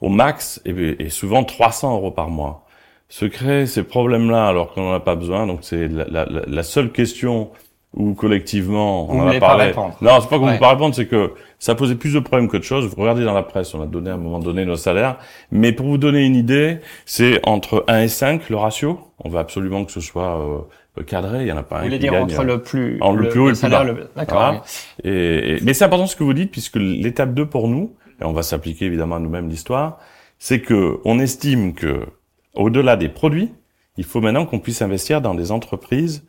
au 0.00 0.08
max 0.08 0.60
et, 0.64 0.70
et 1.04 1.08
souvent 1.08 1.44
300 1.44 1.94
euros 1.94 2.10
par 2.10 2.28
mois. 2.30 2.66
Se 3.08 3.24
créer 3.26 3.66
ces 3.66 3.82
problèmes-là 3.84 4.48
alors 4.48 4.72
qu'on 4.72 4.82
n'en 4.82 4.92
a 4.92 5.00
pas 5.00 5.14
besoin, 5.16 5.46
donc 5.46 5.58
c'est 5.62 5.86
la, 5.86 6.04
la- 6.08 6.24
la- 6.46 6.62
seule 6.62 6.90
question 6.90 7.50
où 7.94 8.14
collectivement 8.14 9.04
Vous 9.04 9.16
on 9.18 9.20
en 9.22 9.28
a 9.28 9.32
pas 9.34 9.40
parlé. 9.40 9.64
répondre. 9.66 9.94
Non, 10.00 10.12
c'est 10.20 10.28
pas 10.30 10.38
qu'on 10.38 10.46
ne 10.46 10.50
Ouais. 10.52 10.56
peut 10.56 10.60
pas 10.62 10.70
répondre, 10.70 10.94
c'est 10.94 11.06
que 11.06 11.34
ça 11.58 11.74
posait 11.74 11.94
plus 11.94 12.14
de 12.14 12.20
problèmes 12.20 12.48
que 12.48 12.56
de 12.56 12.62
choses. 12.62 12.86
Vous 12.86 13.00
regardez 13.02 13.22
dans 13.24 13.34
la 13.34 13.42
presse, 13.42 13.74
on 13.74 13.82
a 13.82 13.86
donné 13.86 14.10
à 14.10 14.14
un 14.14 14.16
moment 14.16 14.38
donné 14.38 14.64
nos 14.64 14.76
salaires. 14.76 15.18
Mais 15.50 15.72
pour 15.72 15.86
vous 15.86 15.98
donner 15.98 16.24
une 16.24 16.34
idée, 16.34 16.78
c'est 17.04 17.38
entre 17.46 17.84
1 17.88 18.00
et 18.00 18.08
5 18.08 18.48
le 18.48 18.56
ratio. 18.56 18.98
On 19.22 19.28
veut 19.28 19.38
absolument 19.38 19.84
que 19.84 19.92
ce 19.92 20.00
soit 20.00 20.40
euh, 20.40 20.58
cadré. 21.00 21.42
Il 21.42 21.46
y 21.48 21.52
en 21.52 21.56
a 21.56 21.62
pas 21.62 21.76
Vous 21.76 21.80
un 21.82 21.84
voulez 21.86 21.96
qui 21.96 22.02
dire 22.02 22.12
gagne. 22.12 22.22
entre 22.24 22.44
le 22.44 22.62
plus, 22.62 22.98
en 23.00 23.12
le 23.12 23.28
plus 23.30 23.40
haut 23.40 23.48
et 23.48 23.52
le 23.52 23.56
plus 23.58 23.68
bas. 23.70 23.84
le- 23.84 24.08
D'accord. 24.14 24.38
Voilà. 24.38 24.62
oui. 25.04 25.10
Et, 25.10 25.56
et- 25.56 25.58
mais 25.62 25.72
c'est 25.74 25.84
important 25.84 26.06
ce 26.06 26.16
que 26.16 26.24
vous 26.24 26.34
dites 26.34 26.50
puisque 26.50 26.76
l'étape 26.76 27.32
2 27.34 27.46
pour 27.46 27.68
nous, 27.68 27.94
et 28.20 28.24
on 28.24 28.32
va 28.32 28.42
s'appliquer 28.42 28.84
évidemment 28.86 29.16
à 29.16 29.20
nous-mêmes 29.20 29.48
l'histoire, 29.48 29.98
c'est 30.38 30.60
que 30.60 30.98
on 31.04 31.18
estime 31.18 31.72
que 31.74 32.06
au-delà 32.54 32.96
des 32.96 33.08
produits, 33.08 33.52
il 33.96 34.04
faut 34.04 34.20
maintenant 34.20 34.44
qu'on 34.46 34.58
puisse 34.58 34.82
investir 34.82 35.20
dans 35.20 35.34
des 35.34 35.50
entreprises 35.52 36.24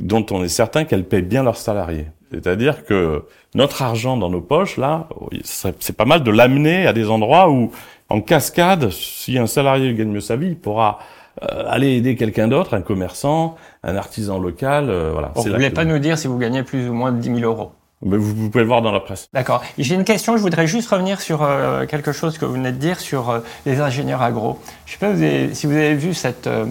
dont 0.00 0.26
on 0.32 0.42
est 0.42 0.48
certain 0.48 0.84
qu'elles 0.84 1.04
payent 1.04 1.22
bien 1.22 1.42
leurs 1.44 1.56
salariés. 1.56 2.06
C'est-à-dire 2.32 2.84
que 2.84 3.22
notre 3.54 3.82
argent 3.82 4.16
dans 4.16 4.28
nos 4.28 4.40
poches, 4.40 4.76
là, 4.76 5.08
c'est 5.44 5.96
pas 5.96 6.04
mal 6.04 6.24
de 6.24 6.30
l'amener 6.32 6.86
à 6.88 6.92
des 6.92 7.08
endroits 7.08 7.48
où, 7.48 7.70
en 8.08 8.20
cascade, 8.20 8.90
si 8.90 9.38
un 9.38 9.46
salarié 9.46 9.94
gagne 9.94 10.08
mieux 10.10 10.20
sa 10.20 10.34
vie, 10.34 10.48
il 10.48 10.58
pourra 10.58 10.98
euh, 11.42 11.64
aller 11.68 11.96
aider 11.96 12.14
quelqu'un 12.16 12.48
d'autre, 12.48 12.74
un 12.74 12.80
commerçant, 12.82 13.56
un 13.82 13.96
artisan 13.96 14.38
local, 14.38 14.88
euh, 14.88 15.10
voilà. 15.12 15.28
Bon, 15.34 15.42
vous 15.42 15.48
là 15.48 15.56
voulez 15.56 15.70
que- 15.70 15.74
pas 15.74 15.84
nous 15.84 15.98
dire 15.98 16.16
si 16.18 16.26
vous 16.28 16.38
gagnez 16.38 16.62
plus 16.62 16.88
ou 16.88 16.92
moins 16.94 17.10
de 17.12 17.18
10 17.18 17.34
000 17.40 17.40
euros 17.40 17.72
Mais 18.02 18.16
vous, 18.16 18.34
vous 18.34 18.50
pouvez 18.50 18.62
le 18.64 18.68
voir 18.68 18.82
dans 18.82 18.92
la 18.92 19.00
presse. 19.00 19.28
D'accord. 19.32 19.62
J'ai 19.78 19.94
une 19.94 20.04
question, 20.04 20.36
je 20.36 20.42
voudrais 20.42 20.66
juste 20.66 20.88
revenir 20.90 21.20
sur 21.20 21.42
euh, 21.42 21.86
quelque 21.86 22.12
chose 22.12 22.38
que 22.38 22.44
vous 22.44 22.52
venez 22.54 22.70
de 22.72 22.76
dire 22.78 23.00
sur 23.00 23.30
euh, 23.30 23.40
les 23.66 23.80
ingénieurs 23.80 24.22
agro. 24.22 24.58
Je 24.86 24.92
sais 24.92 24.98
pas 24.98 25.10
vous 25.10 25.22
avez- 25.22 25.54
si 25.54 25.66
vous 25.66 25.72
avez 25.72 25.94
vu 25.94 26.14
cette 26.14 26.46
euh, 26.46 26.66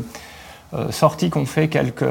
euh, 0.74 0.91
sortie 0.91 1.29
qu'ont 1.29 1.46
fait 1.46 1.67
quelques 1.67 2.05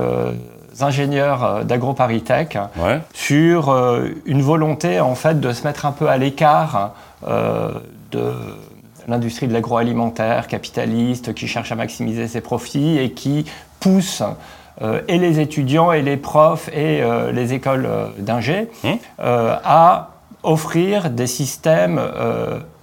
ingénieurs 0.81 1.65
d'AgroParisTech 1.65 2.59
Ouais. 2.79 3.01
sur 3.13 3.69
euh, 3.71 4.09
une 4.25 4.43
volonté 4.43 5.01
en 5.01 5.15
fait 5.15 5.39
de 5.41 5.53
se 5.53 5.65
mettre 5.67 5.85
un 5.87 5.93
peu 5.93 6.09
à 6.09 6.17
l'écart 6.17 6.95
euh, 7.29 7.71
de 8.11 8.33
l'industrie 9.09 9.49
de 9.49 9.53
l'agroalimentaire 9.53 10.47
capitaliste 10.47 11.35
qui 11.35 11.49
cherche 11.49 11.73
à 11.73 11.75
maximiser 11.75 12.29
ses 12.29 12.41
profits 12.41 12.99
et 12.99 13.13
qui 13.13 13.45
pousse 13.81 14.23
euh, 14.81 15.01
et 15.07 15.19
les 15.19 15.41
étudiants 15.41 15.93
et 15.93 16.03
les 16.03 16.17
profs 16.17 16.69
et 16.69 17.03
euh, 17.03 17.31
les 17.31 17.53
écoles 17.53 17.87
euh, 17.87 18.09
d'ingé 18.19 18.71
Mmh. 18.85 18.95
à 19.19 20.11
offrir 20.43 21.11
des 21.11 21.27
systèmes 21.29 22.01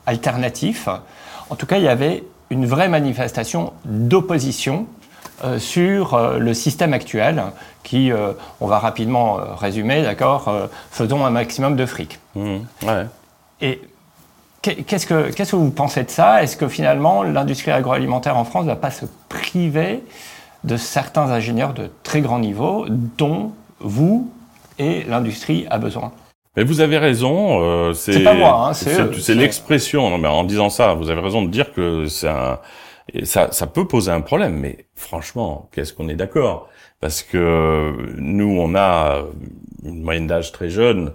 alternatifs. 0.06 0.88
En 1.50 1.56
tout 1.56 1.66
cas, 1.66 1.78
il 1.78 1.84
y 1.84 1.90
avait 1.90 2.24
une 2.50 2.66
vraie 2.66 2.88
manifestation 2.88 3.74
d'opposition 3.84 4.88
sur 5.58 6.18
le 6.40 6.54
système 6.54 6.94
actuel 6.94 7.44
qui, 7.84 8.12
on 8.62 8.68
va 8.68 8.80
rapidement 8.80 9.40
résumer, 9.58 10.04
d'accord, 10.04 10.50
faisons 10.90 11.26
un 11.26 11.32
maximum 11.32 11.76
de 11.76 11.86
fric. 11.86 12.20
Mmh. 12.36 12.58
Ouais. 12.84 13.06
Et 13.62 13.82
qu'est-ce 14.62 15.06
que, 15.06 15.32
qu'est-ce 15.32 15.52
que 15.52 15.56
vous 15.56 15.72
pensez 15.72 16.04
de 16.04 16.10
ça? 16.10 16.44
Est-ce 16.44 16.58
que 16.58 16.68
finalement 16.68 17.24
l'industrie 17.24 17.72
agroalimentaire 17.72 18.38
en 18.38 18.44
France 18.46 18.64
ne 18.66 18.70
va 18.70 18.76
pas 18.76 18.92
se 18.92 19.06
priver 19.30 20.04
de 20.64 20.76
certains 20.78 21.32
ingénieurs 21.32 21.74
de 21.74 21.90
très 22.04 22.22
grand 22.22 22.40
niveau 22.40 22.86
dont 23.18 23.54
vous 23.80 24.30
et 24.78 25.04
l'industrie 25.08 25.66
a 25.70 25.78
besoin? 25.78 26.12
Mais 26.58 26.64
vous 26.64 26.82
avez 26.82 26.98
raison. 26.98 27.62
Euh, 27.64 27.94
c'est 27.94 28.14
C'est 28.14 28.24
pas 28.24 28.34
moi, 28.34 28.68
hein, 28.70 28.74
c'est 28.74 28.94
c'est 28.96 29.22
C'est- 29.22 29.36
l'expression. 29.36 30.10
Non, 30.10 30.18
mais 30.18 30.28
en 30.28 30.44
disant 30.44 30.70
ça, 30.70 30.94
vous 30.94 31.10
avez 31.10 31.22
raison 31.22 31.42
de 31.44 31.50
dire 31.50 31.74
que 31.74 32.08
c'est 32.08 32.28
un. 32.28 32.60
et 33.14 33.24
ça, 33.26 33.52
ça 33.52 33.68
peut 33.68 33.88
poser 33.88 34.12
un 34.12 34.22
problème. 34.22 34.54
Mais 34.56 34.86
franchement, 34.96 35.70
qu'est-ce 35.72 35.94
qu'on 35.94 36.10
est 36.10 36.16
d'accord? 36.16 36.68
Parce 37.00 37.24
que 37.24 37.96
nous, 38.18 38.60
on 38.60 38.76
a 38.76 39.20
une 39.86 40.02
moyenne 40.04 40.28
d'âge 40.28 40.52
très 40.52 40.70
jeune. 40.70 41.14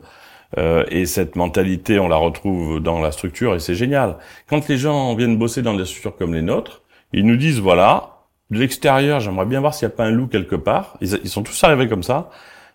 Euh, 0.59 0.85
et 0.89 1.07
cette 1.07 1.37
mentalité, 1.37 1.99
on 1.99 2.09
la 2.09 2.17
retrouve 2.17 2.81
dans 2.81 3.01
la 3.01 3.13
structure 3.13 3.55
et 3.55 3.59
c'est 3.59 3.75
génial. 3.75 4.17
Quand 4.49 4.69
les 4.69 4.79
gens 4.79 5.15
viennent 5.15 5.37
bosser 5.37 5.63
dans 5.63 5.75
des 5.75 5.85
structures 5.85 6.17
comme 6.17 6.35
les 6.35 6.43
nôtres, 6.43 6.83
ils 7.13 7.27
nous 7.27 7.37
disent 7.37 7.61
voilà, 7.61 8.15
de 8.51 8.59
l'extérieur, 8.59 9.21
j'aimerais 9.21 9.47
bien 9.47 9.61
voir 9.61 9.75
s'il 9.75 9.89
n'y 9.89 9.95
a 9.95 9.97
pas 9.97 10.05
un 10.05 10.11
loup 10.11 10.27
quelque 10.27 10.57
part. 10.57 10.97
Ils, 11.01 11.29
sont 11.29 11.43
tous 11.43 11.65
arrivés 11.65 11.89
comme 11.89 12.03
ça, 12.03 12.31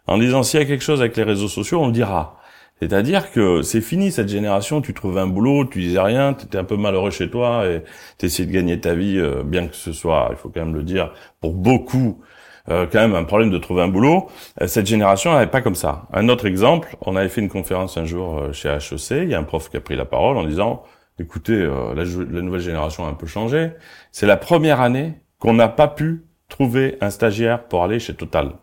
en 0.08 0.18
disant 0.18 0.44
s'il 0.44 0.60
y 0.60 0.64
a 0.64 0.66
quelque 0.66 0.84
chose 0.84 1.02
avec 1.02 1.16
les 1.16 1.24
réseaux 1.24 1.48
sociaux, 1.48 1.82
on 1.82 1.88
le 1.88 1.94
dira. 1.94 2.38
C'est-à-dire 2.82 3.32
que 3.32 3.62
c'est 3.62 3.82
fini 3.82 4.12
cette 4.12 4.30
génération, 4.30 4.82
tu 4.82 4.94
trouves 4.94 5.18
un 5.18 5.28
boulot, 5.28 5.66
tu 5.66 5.80
disais 5.80 6.00
rien, 6.00 6.34
tu 6.34 6.46
étais 6.46 6.58
un 6.58 6.64
peu 6.64 6.78
malheureux 6.78 7.12
chez 7.12 7.30
toi 7.30 7.66
et 7.66 7.84
tu 8.18 8.28
de 8.46 8.52
gagner 8.52 8.80
ta 8.80 8.94
vie, 8.94 9.18
euh, 9.18 9.44
bien 9.44 9.68
que 9.68 9.76
ce 9.76 9.92
soit, 9.92 10.30
il 10.32 10.38
faut 10.38 10.50
quand 10.50 10.62
même 10.62 10.76
le 10.76 10.84
dire, 10.84 11.14
pour 11.42 11.54
beaucoup, 11.54 12.22
euh, 12.70 12.86
quand 12.92 13.00
même 13.00 13.16
un 13.16 13.24
problème 13.24 13.50
de 13.50 13.58
trouver 13.58 13.82
un 13.82 13.88
boulot. 13.88 14.28
Euh, 14.62 14.68
cette 14.68 14.86
génération 14.86 15.38
n'est 15.38 15.48
pas 15.48 15.62
comme 15.62 15.76
ça. 15.76 16.08
Un 16.14 16.30
autre 16.30 16.46
exemple, 16.46 16.96
on 17.02 17.16
avait 17.16 17.30
fait 17.30 17.42
une 17.42 17.50
conférence 17.50 17.98
un 17.98 18.06
jour 18.06 18.40
euh, 18.40 18.54
chez 18.54 18.70
HEC, 18.70 19.24
il 19.24 19.30
y 19.30 19.36
a 19.36 19.40
un 19.40 19.44
prof 19.44 19.70
qui 19.70 19.78
a 19.78 19.82
pris 19.82 19.96
la 19.96 20.06
parole 20.06 20.38
en 20.38 20.44
disant, 20.44 20.84
écoutez, 21.20 21.54
euh, 21.54 21.94
la, 21.96 22.04
la 22.04 22.42
nouvelle 22.42 22.62
génération 22.62 23.06
a 23.06 23.10
un 23.10 23.14
peu 23.14 23.28
changé, 23.28 23.72
c'est 24.12 24.28
la 24.28 24.38
première 24.38 24.82
année 24.82 25.16
qu'on 25.40 25.54
n'a 25.54 25.70
pas 25.70 25.88
pu 25.88 26.26
trouver 26.48 26.98
un 27.02 27.10
stagiaire 27.10 27.64
pour 27.68 27.84
aller 27.84 28.00
chez 28.00 28.14
Total. 28.14 28.54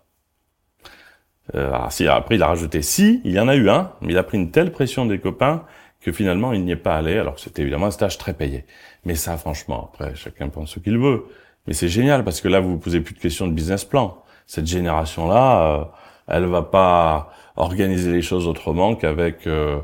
Euh, 1.54 1.68
alors, 1.68 1.90
après, 2.16 2.34
il 2.34 2.42
a 2.42 2.48
rajouté 2.48 2.82
si, 2.82 3.20
il 3.24 3.32
y 3.32 3.40
en 3.40 3.48
a 3.48 3.54
eu 3.54 3.68
un, 3.68 3.92
mais 4.00 4.12
il 4.12 4.18
a 4.18 4.22
pris 4.22 4.38
une 4.38 4.50
telle 4.50 4.72
pression 4.72 5.06
des 5.06 5.18
copains 5.18 5.64
que 6.00 6.12
finalement, 6.12 6.52
il 6.52 6.64
n'y 6.64 6.72
est 6.72 6.76
pas 6.76 6.96
allé, 6.96 7.18
alors 7.18 7.36
que 7.36 7.40
c'était 7.40 7.62
évidemment 7.62 7.86
un 7.86 7.90
stage 7.90 8.18
très 8.18 8.34
payé. 8.34 8.64
Mais 9.04 9.14
ça, 9.14 9.36
franchement, 9.36 9.90
après, 9.92 10.14
chacun 10.14 10.48
pense 10.48 10.70
ce 10.70 10.80
qu'il 10.80 10.98
veut. 10.98 11.26
Mais 11.66 11.74
c'est 11.74 11.88
génial, 11.88 12.24
parce 12.24 12.40
que 12.40 12.48
là, 12.48 12.60
vous 12.60 12.70
vous 12.70 12.78
posez 12.78 13.00
plus 13.00 13.14
de 13.14 13.18
questions 13.18 13.46
de 13.46 13.52
business 13.52 13.84
plan. 13.84 14.18
Cette 14.46 14.66
génération-là, 14.66 15.80
euh, 15.80 15.84
elle 16.28 16.46
va 16.46 16.62
pas 16.62 17.32
organiser 17.56 18.12
les 18.12 18.22
choses 18.22 18.46
autrement 18.46 18.94
qu'avec 18.94 19.46
euh, 19.46 19.78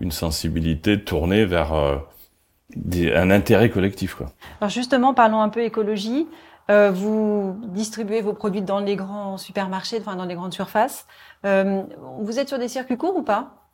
une 0.00 0.10
sensibilité 0.10 1.02
tournée 1.02 1.44
vers 1.44 1.74
euh, 1.74 1.96
un 3.14 3.30
intérêt 3.30 3.70
collectif, 3.70 4.14
quoi. 4.14 4.26
Alors 4.60 4.70
justement, 4.70 5.14
parlons 5.14 5.40
un 5.40 5.48
peu 5.48 5.62
écologie. 5.62 6.26
Vous 6.68 7.56
distribuez 7.68 8.22
vos 8.22 8.32
produits 8.32 8.60
dans 8.60 8.80
les 8.80 8.96
grands 8.96 9.36
supermarchés, 9.36 9.98
enfin 10.00 10.16
dans 10.16 10.24
les 10.24 10.34
grandes 10.34 10.52
surfaces. 10.52 11.06
Vous 11.44 12.38
êtes 12.40 12.48
sur 12.48 12.58
des 12.58 12.66
circuits 12.66 12.96
courts 12.96 13.16
ou 13.16 13.22
pas? 13.22 13.65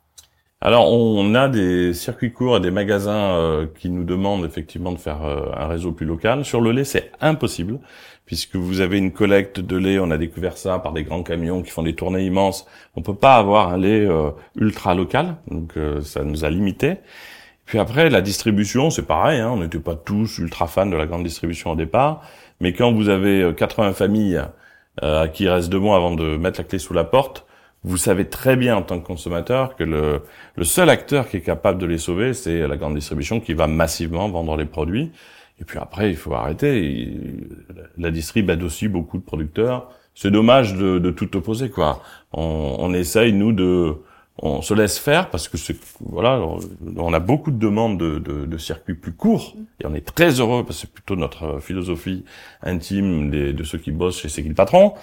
Alors, 0.65 0.93
on 0.93 1.35
a 1.35 1.49
des 1.49 1.93
circuits 1.93 2.31
courts 2.31 2.55
et 2.55 2.59
des 2.61 2.71
magasins 2.71 3.35
euh, 3.35 3.67
qui 3.77 3.89
nous 3.89 4.05
demandent 4.05 4.45
effectivement 4.45 4.93
de 4.93 4.97
faire 4.97 5.21
euh, 5.25 5.51
un 5.57 5.67
réseau 5.67 5.91
plus 5.91 6.05
local. 6.05 6.45
Sur 6.45 6.61
le 6.61 6.71
lait, 6.71 6.85
c'est 6.85 7.11
impossible, 7.19 7.79
puisque 8.25 8.55
vous 8.55 8.79
avez 8.79 8.97
une 8.97 9.11
collecte 9.11 9.59
de 9.59 9.75
lait, 9.75 9.99
on 9.99 10.09
a 10.09 10.17
découvert 10.17 10.57
ça 10.57 10.79
par 10.79 10.93
des 10.93 11.03
grands 11.03 11.21
camions 11.21 11.63
qui 11.63 11.69
font 11.69 11.83
des 11.83 11.95
tournées 11.95 12.25
immenses. 12.25 12.65
On 12.95 13.01
peut 13.01 13.13
pas 13.13 13.35
avoir 13.35 13.73
un 13.73 13.77
lait 13.77 14.05
euh, 14.07 14.31
ultra 14.55 14.95
local, 14.95 15.35
donc 15.49 15.75
euh, 15.75 15.99
ça 15.99 16.23
nous 16.23 16.45
a 16.45 16.49
limité. 16.49 16.95
Puis 17.65 17.77
après, 17.77 18.09
la 18.09 18.21
distribution, 18.21 18.89
c'est 18.89 19.05
pareil, 19.05 19.41
hein, 19.41 19.49
on 19.51 19.57
n'était 19.57 19.79
pas 19.79 19.95
tous 19.95 20.37
ultra 20.37 20.67
fans 20.67 20.85
de 20.85 20.95
la 20.95 21.05
grande 21.05 21.23
distribution 21.23 21.71
au 21.71 21.75
départ, 21.75 22.21
mais 22.61 22.71
quand 22.71 22.93
vous 22.93 23.09
avez 23.09 23.41
euh, 23.41 23.51
80 23.51 23.91
familles 23.91 24.41
euh, 25.03 25.27
qui 25.27 25.43
il 25.43 25.49
reste 25.49 25.69
deux 25.69 25.79
mois 25.79 25.97
avant 25.97 26.13
de 26.13 26.37
mettre 26.37 26.61
la 26.61 26.63
clé 26.63 26.79
sous 26.79 26.93
la 26.93 27.03
porte, 27.03 27.45
vous 27.83 27.97
savez 27.97 28.25
très 28.25 28.55
bien 28.55 28.75
en 28.77 28.81
tant 28.81 28.99
que 28.99 29.05
consommateur 29.05 29.75
que 29.75 29.83
le, 29.83 30.21
le 30.55 30.63
seul 30.63 30.89
acteur 30.89 31.27
qui 31.27 31.37
est 31.37 31.41
capable 31.41 31.79
de 31.79 31.85
les 31.85 31.97
sauver, 31.97 32.33
c'est 32.33 32.67
la 32.67 32.77
grande 32.77 32.95
distribution 32.95 33.39
qui 33.39 33.53
va 33.53 33.67
massivement 33.67 34.29
vendre 34.29 34.55
les 34.55 34.65
produits. 34.65 35.11
Et 35.59 35.65
puis 35.65 35.77
après, 35.79 36.09
il 36.09 36.15
faut 36.15 36.33
arrêter. 36.33 37.13
La 37.97 38.11
distrib 38.11 38.49
aide 38.49 38.63
aussi 38.63 38.87
beaucoup 38.87 39.17
de 39.17 39.23
producteurs, 39.23 39.89
c'est 40.15 40.31
dommage 40.31 40.75
de, 40.75 40.99
de 40.99 41.11
tout 41.11 41.35
opposer, 41.35 41.69
quoi. 41.69 42.01
On, 42.31 42.75
on 42.79 42.93
essaye, 42.93 43.33
nous, 43.33 43.51
de... 43.51 43.95
On 44.39 44.63
se 44.63 44.73
laisse 44.73 44.97
faire 44.97 45.29
parce 45.29 45.47
que 45.47 45.57
voilà, 45.99 46.43
on 46.97 47.13
a 47.13 47.19
beaucoup 47.19 47.51
de 47.51 47.59
demandes 47.59 47.99
de, 47.99 48.17
de, 48.17 48.47
de, 48.47 48.57
circuits 48.57 48.95
plus 48.95 49.13
courts 49.13 49.55
et 49.79 49.85
on 49.85 49.93
est 49.93 50.03
très 50.03 50.39
heureux 50.39 50.63
parce 50.63 50.77
que 50.77 50.87
c'est 50.87 50.91
plutôt 50.91 51.15
notre 51.15 51.59
philosophie 51.59 52.25
intime 52.63 53.29
des, 53.29 53.53
de 53.53 53.63
ceux 53.63 53.77
qui 53.77 53.91
bossent 53.91 54.19
chez 54.19 54.29
C'est 54.29 54.41
qui 54.41 54.49
le 54.49 54.55
patron. 54.55 54.95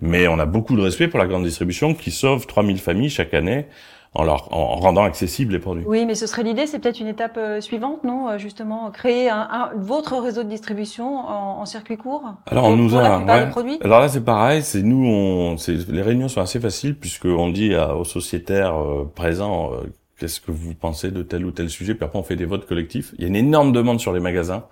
Mais 0.00 0.28
on 0.28 0.38
a 0.38 0.46
beaucoup 0.46 0.76
de 0.76 0.82
respect 0.82 1.08
pour 1.08 1.18
la 1.18 1.26
grande 1.26 1.44
distribution 1.44 1.94
qui 1.94 2.10
sauve 2.10 2.46
3000 2.46 2.78
familles 2.78 3.10
chaque 3.10 3.32
année 3.32 3.66
en, 4.12 4.22
leur, 4.22 4.52
en 4.52 4.76
rendant 4.76 5.02
accessibles 5.02 5.52
les 5.52 5.58
produits. 5.58 5.84
Oui, 5.86 6.06
mais 6.06 6.14
ce 6.14 6.26
serait 6.26 6.42
l'idée, 6.42 6.66
c'est 6.66 6.78
peut-être 6.78 7.00
une 7.00 7.08
étape 7.08 7.36
euh, 7.36 7.60
suivante, 7.60 8.04
non 8.04 8.28
euh, 8.28 8.38
Justement, 8.38 8.90
créer 8.90 9.28
un, 9.28 9.48
un, 9.50 9.70
votre 9.76 10.16
réseau 10.18 10.44
de 10.44 10.48
distribution 10.48 11.16
en, 11.16 11.60
en 11.60 11.66
circuit 11.66 11.96
court 11.96 12.22
Alors, 12.46 12.64
on 12.66 12.76
nous 12.76 12.94
a. 12.94 13.18
Ouais. 13.18 13.78
Alors 13.82 14.00
là, 14.00 14.08
c'est 14.08 14.24
pareil. 14.24 14.62
C'est 14.62 14.82
nous, 14.82 15.04
on, 15.04 15.56
les 15.88 16.02
réunions 16.02 16.28
sont 16.28 16.40
assez 16.40 16.60
faciles 16.60 16.96
puisque 16.96 17.26
on 17.26 17.50
dit 17.50 17.74
à, 17.74 17.96
aux 17.96 18.04
sociétaires 18.04 18.76
euh, 18.76 19.10
présents 19.14 19.72
qu'est-ce 20.18 20.40
que 20.40 20.50
vous 20.50 20.74
pensez 20.74 21.10
de 21.10 21.22
tel 21.22 21.44
ou 21.44 21.50
tel 21.50 21.68
sujet, 21.70 21.94
puis 21.94 22.04
après 22.04 22.18
on 22.18 22.22
fait 22.22 22.36
des 22.36 22.44
votes 22.44 22.66
collectifs. 22.66 23.14
Il 23.18 23.22
y 23.22 23.24
a 23.24 23.28
une 23.28 23.36
énorme 23.36 23.72
demande 23.72 24.00
sur 24.00 24.12
les 24.12 24.20
magasins, 24.20 24.64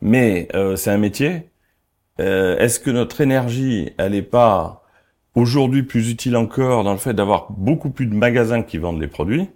mais 0.00 0.48
euh, 0.54 0.76
c'est 0.76 0.90
un 0.90 0.98
métier. 0.98 1.50
Est-ce 2.18 2.78
que 2.78 2.90
notre 2.90 3.20
énergie, 3.20 3.90
elle 3.98 4.12
n'est 4.12 4.22
pas 4.22 4.82
aujourd'hui 5.34 5.82
plus 5.82 6.10
utile 6.10 6.36
encore 6.36 6.84
dans 6.84 6.92
le 6.92 6.98
fait 6.98 7.14
d'avoir 7.14 7.50
beaucoup 7.52 7.90
plus 7.90 8.06
de 8.06 8.14
magasins 8.14 8.62
qui 8.62 8.78
vendent 8.78 9.00
les 9.00 9.08
produits 9.08 9.48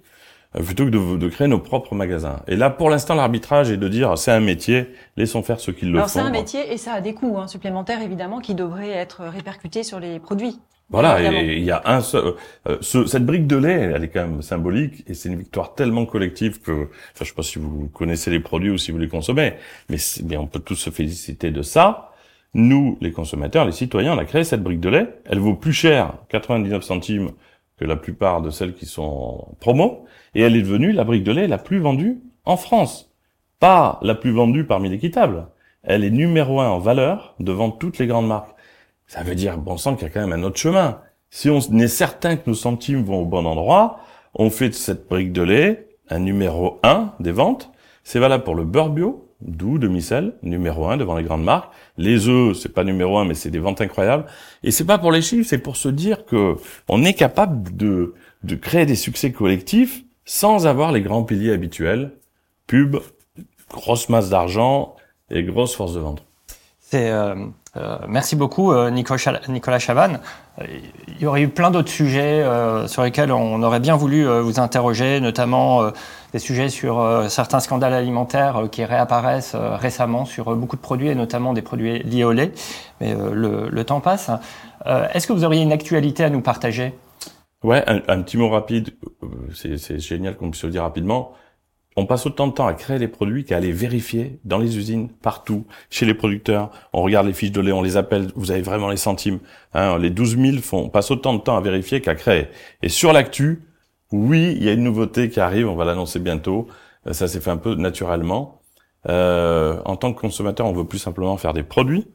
euh, 0.56 0.62
plutôt 0.62 0.86
que 0.86 0.90
de, 0.90 1.16
de, 1.16 1.28
créer 1.28 1.48
nos 1.48 1.58
propres 1.58 1.94
magasins? 1.94 2.40
Et 2.48 2.56
là, 2.56 2.70
pour 2.70 2.90
l'instant, 2.90 3.14
l'arbitrage 3.14 3.70
est 3.70 3.76
de 3.76 3.88
dire 3.88 4.16
c'est 4.16 4.32
un 4.32 4.40
métier, 4.40 4.88
laissons 5.16 5.42
faire 5.42 5.60
ceux 5.60 5.72
qui 5.72 5.84
le 5.84 5.96
Alors, 5.96 6.10
font. 6.10 6.20
Alors 6.20 6.30
c'est 6.30 6.36
un 6.36 6.40
métier 6.40 6.72
et 6.72 6.76
ça 6.76 6.94
a 6.94 7.00
des 7.00 7.14
coûts 7.14 7.36
hein, 7.38 7.46
supplémentaires 7.46 8.02
évidemment 8.02 8.40
qui 8.40 8.54
devraient 8.54 8.90
être 8.90 9.22
répercutés 9.24 9.82
sur 9.82 10.00
les 10.00 10.18
produits. 10.18 10.58
Voilà, 10.88 11.20
et 11.20 11.56
il 11.56 11.64
y 11.64 11.72
a 11.72 11.82
un 11.84 12.00
seul, 12.00 12.34
euh, 12.68 12.78
ce, 12.80 13.06
cette 13.06 13.26
brique 13.26 13.48
de 13.48 13.56
lait, 13.56 13.90
elle 13.92 14.04
est 14.04 14.08
quand 14.08 14.20
même 14.20 14.40
symbolique 14.40 15.02
et 15.08 15.14
c'est 15.14 15.28
une 15.28 15.38
victoire 15.38 15.74
tellement 15.74 16.06
collective 16.06 16.60
que, 16.60 16.70
enfin, 16.70 17.22
je 17.22 17.24
sais 17.24 17.34
pas 17.34 17.42
si 17.42 17.58
vous 17.58 17.90
connaissez 17.92 18.30
les 18.30 18.38
produits 18.38 18.70
ou 18.70 18.78
si 18.78 18.92
vous 18.92 18.98
les 18.98 19.08
consommez, 19.08 19.54
mais, 19.88 19.96
mais 20.22 20.36
on 20.36 20.46
peut 20.46 20.60
tous 20.60 20.76
se 20.76 20.90
féliciter 20.90 21.50
de 21.50 21.62
ça 21.62 22.05
nous, 22.56 22.96
les 23.02 23.12
consommateurs, 23.12 23.66
les 23.66 23.72
citoyens, 23.72 24.14
on 24.14 24.18
a 24.18 24.24
créé 24.24 24.42
cette 24.42 24.62
brique 24.62 24.80
de 24.80 24.88
lait. 24.88 25.20
Elle 25.26 25.38
vaut 25.38 25.54
plus 25.54 25.74
cher, 25.74 26.14
99 26.30 26.82
centimes, 26.82 27.32
que 27.76 27.84
la 27.84 27.96
plupart 27.96 28.40
de 28.40 28.48
celles 28.48 28.72
qui 28.72 28.86
sont 28.86 29.02
en 29.02 29.54
promo. 29.60 30.06
Et 30.34 30.40
elle 30.40 30.56
est 30.56 30.62
devenue 30.62 30.92
la 30.92 31.04
brique 31.04 31.22
de 31.22 31.32
lait 31.32 31.48
la 31.48 31.58
plus 31.58 31.78
vendue 31.78 32.22
en 32.46 32.56
France. 32.56 33.12
Pas 33.60 33.98
la 34.00 34.14
plus 34.14 34.30
vendue 34.30 34.64
parmi 34.64 34.88
l'équitable. 34.88 35.48
Elle 35.82 36.02
est 36.02 36.10
numéro 36.10 36.60
un 36.60 36.70
en 36.70 36.78
valeur 36.78 37.34
devant 37.40 37.70
toutes 37.70 37.98
les 37.98 38.06
grandes 38.06 38.26
marques. 38.26 38.56
Ça 39.06 39.22
veut 39.22 39.34
dire, 39.34 39.58
bon 39.58 39.76
sang, 39.76 39.94
qu'il 39.94 40.08
y 40.08 40.10
a 40.10 40.14
quand 40.14 40.26
même 40.26 40.32
un 40.32 40.42
autre 40.42 40.58
chemin. 40.58 41.00
Si 41.28 41.50
on 41.50 41.58
est 41.58 41.88
certain 41.88 42.36
que 42.36 42.48
nos 42.48 42.56
centimes 42.56 43.02
vont 43.02 43.20
au 43.20 43.26
bon 43.26 43.44
endroit, 43.44 44.00
on 44.34 44.48
fait 44.48 44.70
de 44.70 44.74
cette 44.74 45.08
brique 45.08 45.32
de 45.32 45.42
lait 45.42 45.88
un 46.08 46.20
numéro 46.20 46.80
un 46.82 47.12
des 47.20 47.32
ventes. 47.32 47.70
C'est 48.02 48.18
valable 48.18 48.44
pour 48.44 48.54
le 48.54 48.64
beurre 48.64 48.90
bio, 48.90 49.25
d'où 49.40 49.78
demi-sel, 49.78 50.34
numéro 50.42 50.88
un 50.88 50.96
devant 50.96 51.16
les 51.16 51.24
grandes 51.24 51.44
marques. 51.44 51.70
Les 51.98 52.28
œufs, 52.28 52.56
c'est 52.56 52.72
pas 52.72 52.84
numéro 52.84 53.18
un, 53.18 53.24
mais 53.24 53.34
c'est 53.34 53.50
des 53.50 53.58
ventes 53.58 53.80
incroyables. 53.80 54.26
Et 54.62 54.70
c'est 54.70 54.84
pas 54.84 54.98
pour 54.98 55.12
les 55.12 55.22
chiffres, 55.22 55.48
c'est 55.48 55.58
pour 55.58 55.76
se 55.76 55.88
dire 55.88 56.24
que 56.24 56.56
on 56.88 57.04
est 57.04 57.14
capable 57.14 57.76
de, 57.76 58.14
de 58.44 58.54
créer 58.54 58.86
des 58.86 58.96
succès 58.96 59.32
collectifs 59.32 60.04
sans 60.24 60.66
avoir 60.66 60.92
les 60.92 61.02
grands 61.02 61.22
piliers 61.22 61.52
habituels, 61.52 62.12
pub, 62.66 62.96
grosse 63.70 64.08
masse 64.08 64.30
d'argent 64.30 64.96
et 65.30 65.42
grosse 65.42 65.74
force 65.74 65.94
de 65.94 66.00
vente. 66.00 66.22
C'est 66.80 67.10
euh, 67.10 67.34
euh, 67.76 67.98
merci 68.08 68.36
beaucoup 68.36 68.72
euh, 68.72 68.90
Nicolas, 68.90 69.78
Chavannes. 69.78 70.20
Il 70.60 71.20
y 71.20 71.26
aurait 71.26 71.42
eu 71.42 71.48
plein 71.48 71.70
d'autres 71.70 71.90
sujets 71.90 72.42
euh, 72.42 72.86
sur 72.86 73.02
lesquels 73.02 73.32
on 73.32 73.62
aurait 73.62 73.80
bien 73.80 73.96
voulu 73.96 74.26
euh, 74.26 74.40
vous 74.40 74.60
interroger, 74.60 75.20
notamment 75.20 75.90
des 76.36 76.40
sujets 76.40 76.68
sur 76.68 77.24
certains 77.28 77.60
scandales 77.60 77.94
alimentaires 77.94 78.68
qui 78.70 78.84
réapparaissent 78.84 79.54
récemment 79.54 80.24
sur 80.24 80.54
beaucoup 80.54 80.76
de 80.76 80.80
produits 80.80 81.08
et 81.08 81.14
notamment 81.14 81.54
des 81.54 81.62
produits 81.62 82.02
liés 82.02 82.24
au 82.24 82.32
lait. 82.32 82.52
Mais 83.00 83.14
le, 83.14 83.84
temps 83.84 84.00
passe. 84.00 84.30
Est-ce 84.84 85.26
que 85.26 85.32
vous 85.32 85.44
auriez 85.44 85.62
une 85.62 85.72
actualité 85.72 86.24
à 86.24 86.30
nous 86.30 86.42
partager? 86.42 86.92
Ouais, 87.64 87.82
un, 87.86 88.02
un, 88.08 88.20
petit 88.22 88.36
mot 88.36 88.50
rapide. 88.50 88.90
C'est 89.54 89.98
génial 89.98 90.36
qu'on 90.36 90.50
puisse 90.50 90.64
le 90.64 90.70
dire 90.70 90.82
rapidement 90.82 91.32
on 91.96 92.04
passe 92.04 92.26
autant 92.26 92.46
de 92.46 92.52
temps 92.52 92.66
à 92.66 92.74
créer 92.74 92.98
les 92.98 93.08
produits 93.08 93.44
qu'à 93.44 93.58
les 93.58 93.72
vérifier 93.72 94.38
dans 94.44 94.58
les 94.58 94.76
usines, 94.76 95.08
partout, 95.08 95.66
chez 95.88 96.04
les 96.04 96.12
producteurs. 96.12 96.70
On 96.92 97.00
regarde 97.00 97.26
les 97.26 97.32
fiches 97.32 97.52
de 97.52 97.60
lait, 97.62 97.72
on 97.72 97.82
les 97.82 97.96
appelle, 97.96 98.28
vous 98.36 98.50
avez 98.50 98.60
vraiment 98.60 98.90
les 98.90 98.98
centimes. 98.98 99.40
Hein, 99.72 99.98
les 99.98 100.10
12 100.10 100.36
000 100.38 100.56
font, 100.58 100.84
on 100.84 100.88
passe 100.90 101.10
autant 101.10 101.32
de 101.32 101.38
temps 101.38 101.56
à 101.56 101.60
vérifier 101.62 102.02
qu'à 102.02 102.14
créer. 102.14 102.48
Et 102.82 102.90
sur 102.90 103.14
l'actu, 103.14 103.62
oui, 104.12 104.54
il 104.56 104.64
y 104.64 104.68
a 104.68 104.72
une 104.72 104.84
nouveauté 104.84 105.30
qui 105.30 105.40
arrive, 105.40 105.68
on 105.68 105.74
va 105.74 105.84
l'annoncer 105.84 106.18
bientôt. 106.18 106.68
Euh, 107.06 107.12
ça 107.12 107.28
s'est 107.28 107.40
fait 107.40 107.50
un 107.50 107.56
peu 107.56 107.74
naturellement. 107.74 108.60
Euh, 109.08 109.80
en 109.84 109.96
tant 109.96 110.12
que 110.12 110.20
consommateur, 110.20 110.66
on 110.66 110.72
veut 110.72 110.86
plus 110.86 110.98
simplement 110.98 111.36
faire 111.36 111.52
des 111.52 111.62
produits. 111.62 112.06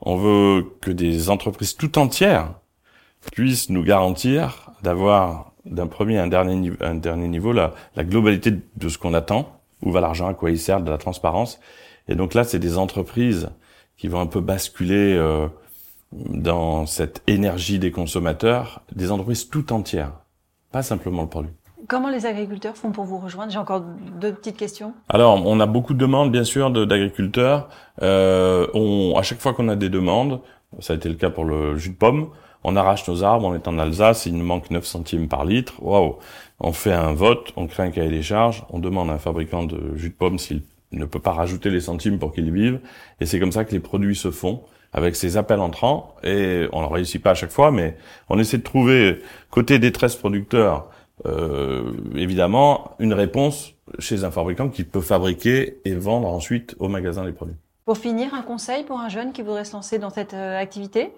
On 0.00 0.16
veut 0.16 0.64
que 0.80 0.90
des 0.90 1.30
entreprises 1.30 1.76
tout 1.76 1.98
entières 1.98 2.54
puissent 3.32 3.70
nous 3.70 3.82
garantir 3.82 4.70
d'avoir 4.82 5.52
d'un 5.66 5.86
premier 5.86 6.18
à 6.18 6.22
un 6.22 6.26
dernier, 6.26 6.56
niveau, 6.56 6.76
un 6.80 6.94
dernier 6.94 7.28
niveau 7.28 7.52
la, 7.52 7.74
globalité 7.98 8.52
de 8.76 8.88
ce 8.88 8.98
qu'on 8.98 9.14
attend, 9.14 9.60
où 9.82 9.92
va 9.92 10.00
l'argent, 10.00 10.28
à 10.28 10.34
quoi 10.34 10.50
il 10.50 10.58
sert, 10.58 10.80
de 10.80 10.90
la 10.90 10.98
transparence. 10.98 11.60
Et 12.08 12.14
donc 12.14 12.34
là, 12.34 12.44
c'est 12.44 12.58
des 12.58 12.78
entreprises 12.78 13.50
qui 13.96 14.08
vont 14.08 14.20
un 14.20 14.26
peu 14.26 14.40
basculer 14.40 15.14
euh, 15.16 15.48
dans 16.12 16.86
cette 16.86 17.22
énergie 17.26 17.78
des 17.78 17.90
consommateurs, 17.90 18.82
des 18.92 19.10
entreprises 19.12 19.48
tout 19.50 19.72
entières, 19.72 20.12
pas 20.72 20.82
simplement 20.82 21.22
le 21.22 21.28
produit. 21.28 21.52
Comment 21.88 22.10
les 22.10 22.26
agriculteurs 22.26 22.76
font 22.76 22.92
pour 22.92 23.04
vous 23.04 23.18
rejoindre? 23.18 23.50
J'ai 23.50 23.58
encore 23.58 23.82
deux 24.20 24.32
petites 24.32 24.56
questions. 24.56 24.92
Alors, 25.08 25.44
on 25.44 25.60
a 25.60 25.66
beaucoup 25.66 25.94
de 25.94 25.98
demandes, 25.98 26.30
bien 26.30 26.44
sûr, 26.44 26.70
d'agriculteurs. 26.70 27.68
Euh, 28.02 28.66
on, 28.74 29.14
à 29.16 29.22
chaque 29.22 29.40
fois 29.40 29.54
qu'on 29.54 29.68
a 29.68 29.76
des 29.76 29.88
demandes, 29.88 30.40
ça 30.78 30.92
a 30.92 30.96
été 30.96 31.08
le 31.08 31.16
cas 31.16 31.30
pour 31.30 31.44
le 31.44 31.76
jus 31.76 31.90
de 31.90 31.96
pomme, 31.96 32.28
on 32.62 32.76
arrache 32.76 33.08
nos 33.08 33.24
arbres, 33.24 33.46
on 33.46 33.54
est 33.54 33.66
en 33.66 33.78
Alsace, 33.78 34.26
il 34.26 34.36
nous 34.36 34.44
manque 34.44 34.70
9 34.70 34.84
centimes 34.84 35.28
par 35.28 35.44
litre, 35.44 35.82
waouh 35.82 36.16
On 36.60 36.72
fait 36.72 36.92
un 36.92 37.12
vote, 37.12 37.52
on 37.56 37.66
crée 37.66 37.82
un 37.82 37.90
cahier 37.90 38.10
des 38.10 38.22
charges, 38.22 38.64
on 38.70 38.78
demande 38.78 39.10
à 39.10 39.14
un 39.14 39.18
fabricant 39.18 39.64
de 39.64 39.96
jus 39.96 40.10
de 40.10 40.14
pomme 40.14 40.38
s'il 40.38 40.62
ne 40.92 41.04
peut 41.06 41.18
pas 41.18 41.32
rajouter 41.32 41.70
les 41.70 41.80
centimes 41.80 42.18
pour 42.18 42.32
qu'il 42.32 42.52
vive, 42.52 42.80
et 43.20 43.26
c'est 43.26 43.40
comme 43.40 43.52
ça 43.52 43.64
que 43.64 43.72
les 43.72 43.80
produits 43.80 44.16
se 44.16 44.30
font, 44.30 44.62
avec 44.92 45.16
ces 45.16 45.36
appels 45.36 45.60
entrants, 45.60 46.16
et 46.24 46.66
on 46.72 46.82
ne 46.82 46.86
réussit 46.86 47.22
pas 47.22 47.30
à 47.30 47.34
chaque 47.34 47.52
fois, 47.52 47.70
mais 47.70 47.96
on 48.28 48.38
essaie 48.38 48.58
de 48.58 48.62
trouver, 48.62 49.20
côté 49.50 49.78
détresse 49.78 50.16
producteur, 50.16 50.88
euh, 51.26 51.92
évidemment, 52.14 52.92
une 52.98 53.12
réponse 53.12 53.74
chez 53.98 54.24
un 54.24 54.30
fabricant 54.30 54.68
qui 54.68 54.84
peut 54.84 55.00
fabriquer 55.00 55.80
et 55.84 55.94
vendre 55.94 56.28
ensuite 56.28 56.74
au 56.78 56.88
magasin 56.88 57.24
les 57.24 57.32
produits. 57.32 57.56
Pour 57.84 57.98
finir, 57.98 58.34
un 58.34 58.42
conseil 58.42 58.84
pour 58.84 59.00
un 59.00 59.08
jeune 59.08 59.32
qui 59.32 59.42
voudrait 59.42 59.64
se 59.64 59.72
lancer 59.72 59.98
dans 59.98 60.10
cette 60.10 60.34
euh, 60.34 60.58
activité? 60.58 61.12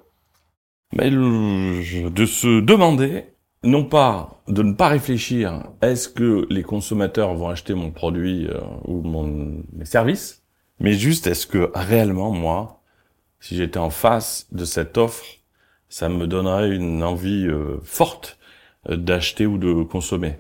Mais 0.95 1.11
de 1.11 2.27
se 2.27 2.61
demander, 2.61 3.25
non 3.65 3.85
pas 3.85 4.43
de 4.49 4.63
ne 4.63 4.73
pas 4.73 4.89
réfléchir, 4.89 5.63
est-ce 5.81 6.09
que 6.09 6.47
les 6.51 6.63
consommateurs 6.63 7.35
vont 7.35 7.49
acheter 7.49 7.75
mon 7.75 7.91
produit 7.91 8.47
euh, 8.49 8.61
ou 8.85 9.01
mon 9.03 9.63
mes 9.73 9.85
services, 9.85 10.43
mais 10.81 10.93
juste 10.93 11.27
est-ce 11.27 11.47
que 11.47 11.71
réellement 11.75 12.31
moi, 12.31 12.82
si 13.43 13.57
j'étais 13.57 13.79
en 13.79 13.91
face 13.91 14.47
de 14.53 14.65
cette 14.65 14.97
offre, 14.97 15.25
ça 15.91 16.09
me 16.09 16.27
donnerait 16.27 16.71
une 16.71 17.03
envie 17.03 17.47
euh, 17.47 17.79
forte 17.85 18.39
euh, 18.89 18.97
d'acheter 18.97 19.45
ou 19.45 19.59
de 19.59 19.83
consommer. 19.83 20.39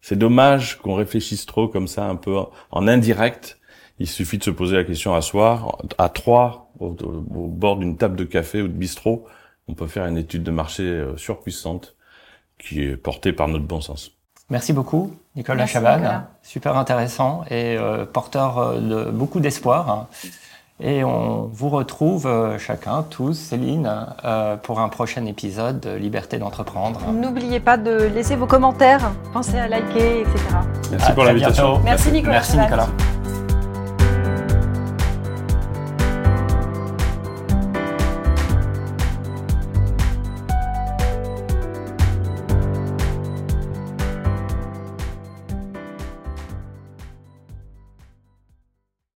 C'est 0.00 0.16
dommage 0.16 0.78
qu'on 0.78 0.94
réfléchisse 0.94 1.44
trop 1.44 1.68
comme 1.68 1.88
ça, 1.88 2.06
un 2.06 2.16
peu 2.16 2.38
en 2.70 2.88
indirect. 2.88 3.58
Il 3.98 4.08
suffit 4.08 4.38
de 4.38 4.44
se 4.44 4.50
poser 4.50 4.76
la 4.76 4.84
question 4.84 5.14
à 5.14 5.20
soir, 5.20 5.78
à 5.98 6.08
trois, 6.08 6.70
au, 6.78 6.88
au 6.88 7.48
bord 7.48 7.76
d'une 7.76 7.98
table 7.98 8.16
de 8.16 8.24
café 8.24 8.62
ou 8.62 8.68
de 8.68 8.72
bistrot, 8.72 9.26
on 9.68 9.74
peut 9.74 9.86
faire 9.86 10.06
une 10.06 10.16
étude 10.16 10.42
de 10.42 10.50
marché 10.50 10.84
euh, 10.84 11.16
surpuissante 11.16 11.96
qui 12.58 12.82
est 12.82 12.96
portée 12.96 13.32
par 13.32 13.48
notre 13.48 13.64
bon 13.66 13.80
sens. 13.80 14.12
Merci 14.48 14.72
beaucoup, 14.72 15.12
Nicolas 15.34 15.66
Chaban. 15.66 16.22
Super 16.42 16.76
intéressant 16.76 17.42
et 17.50 17.76
euh, 17.76 18.06
porteur 18.06 18.58
euh, 18.58 18.80
de 18.80 19.10
beaucoup 19.10 19.40
d'espoir. 19.40 20.06
Et 20.78 21.04
on 21.04 21.48
vous 21.50 21.70
retrouve 21.70 22.26
euh, 22.26 22.58
chacun, 22.58 23.02
tous, 23.08 23.32
Céline, 23.32 23.90
euh, 24.24 24.56
pour 24.56 24.80
un 24.80 24.90
prochain 24.90 25.24
épisode 25.24 25.80
de 25.80 25.94
Liberté 25.94 26.38
d'entreprendre. 26.38 27.00
N'oubliez 27.12 27.60
pas 27.60 27.78
de 27.78 28.10
laisser 28.14 28.36
vos 28.36 28.46
commentaires, 28.46 29.10
pensez 29.32 29.58
à 29.58 29.68
liker, 29.68 30.20
etc. 30.20 30.38
Merci 30.90 31.10
à 31.10 31.14
pour 31.14 31.24
l'invitation. 31.24 31.80
Merci 31.82 32.12
Nicolas. 32.12 32.32
Merci 32.32 32.58
Nicolas. 32.58 32.88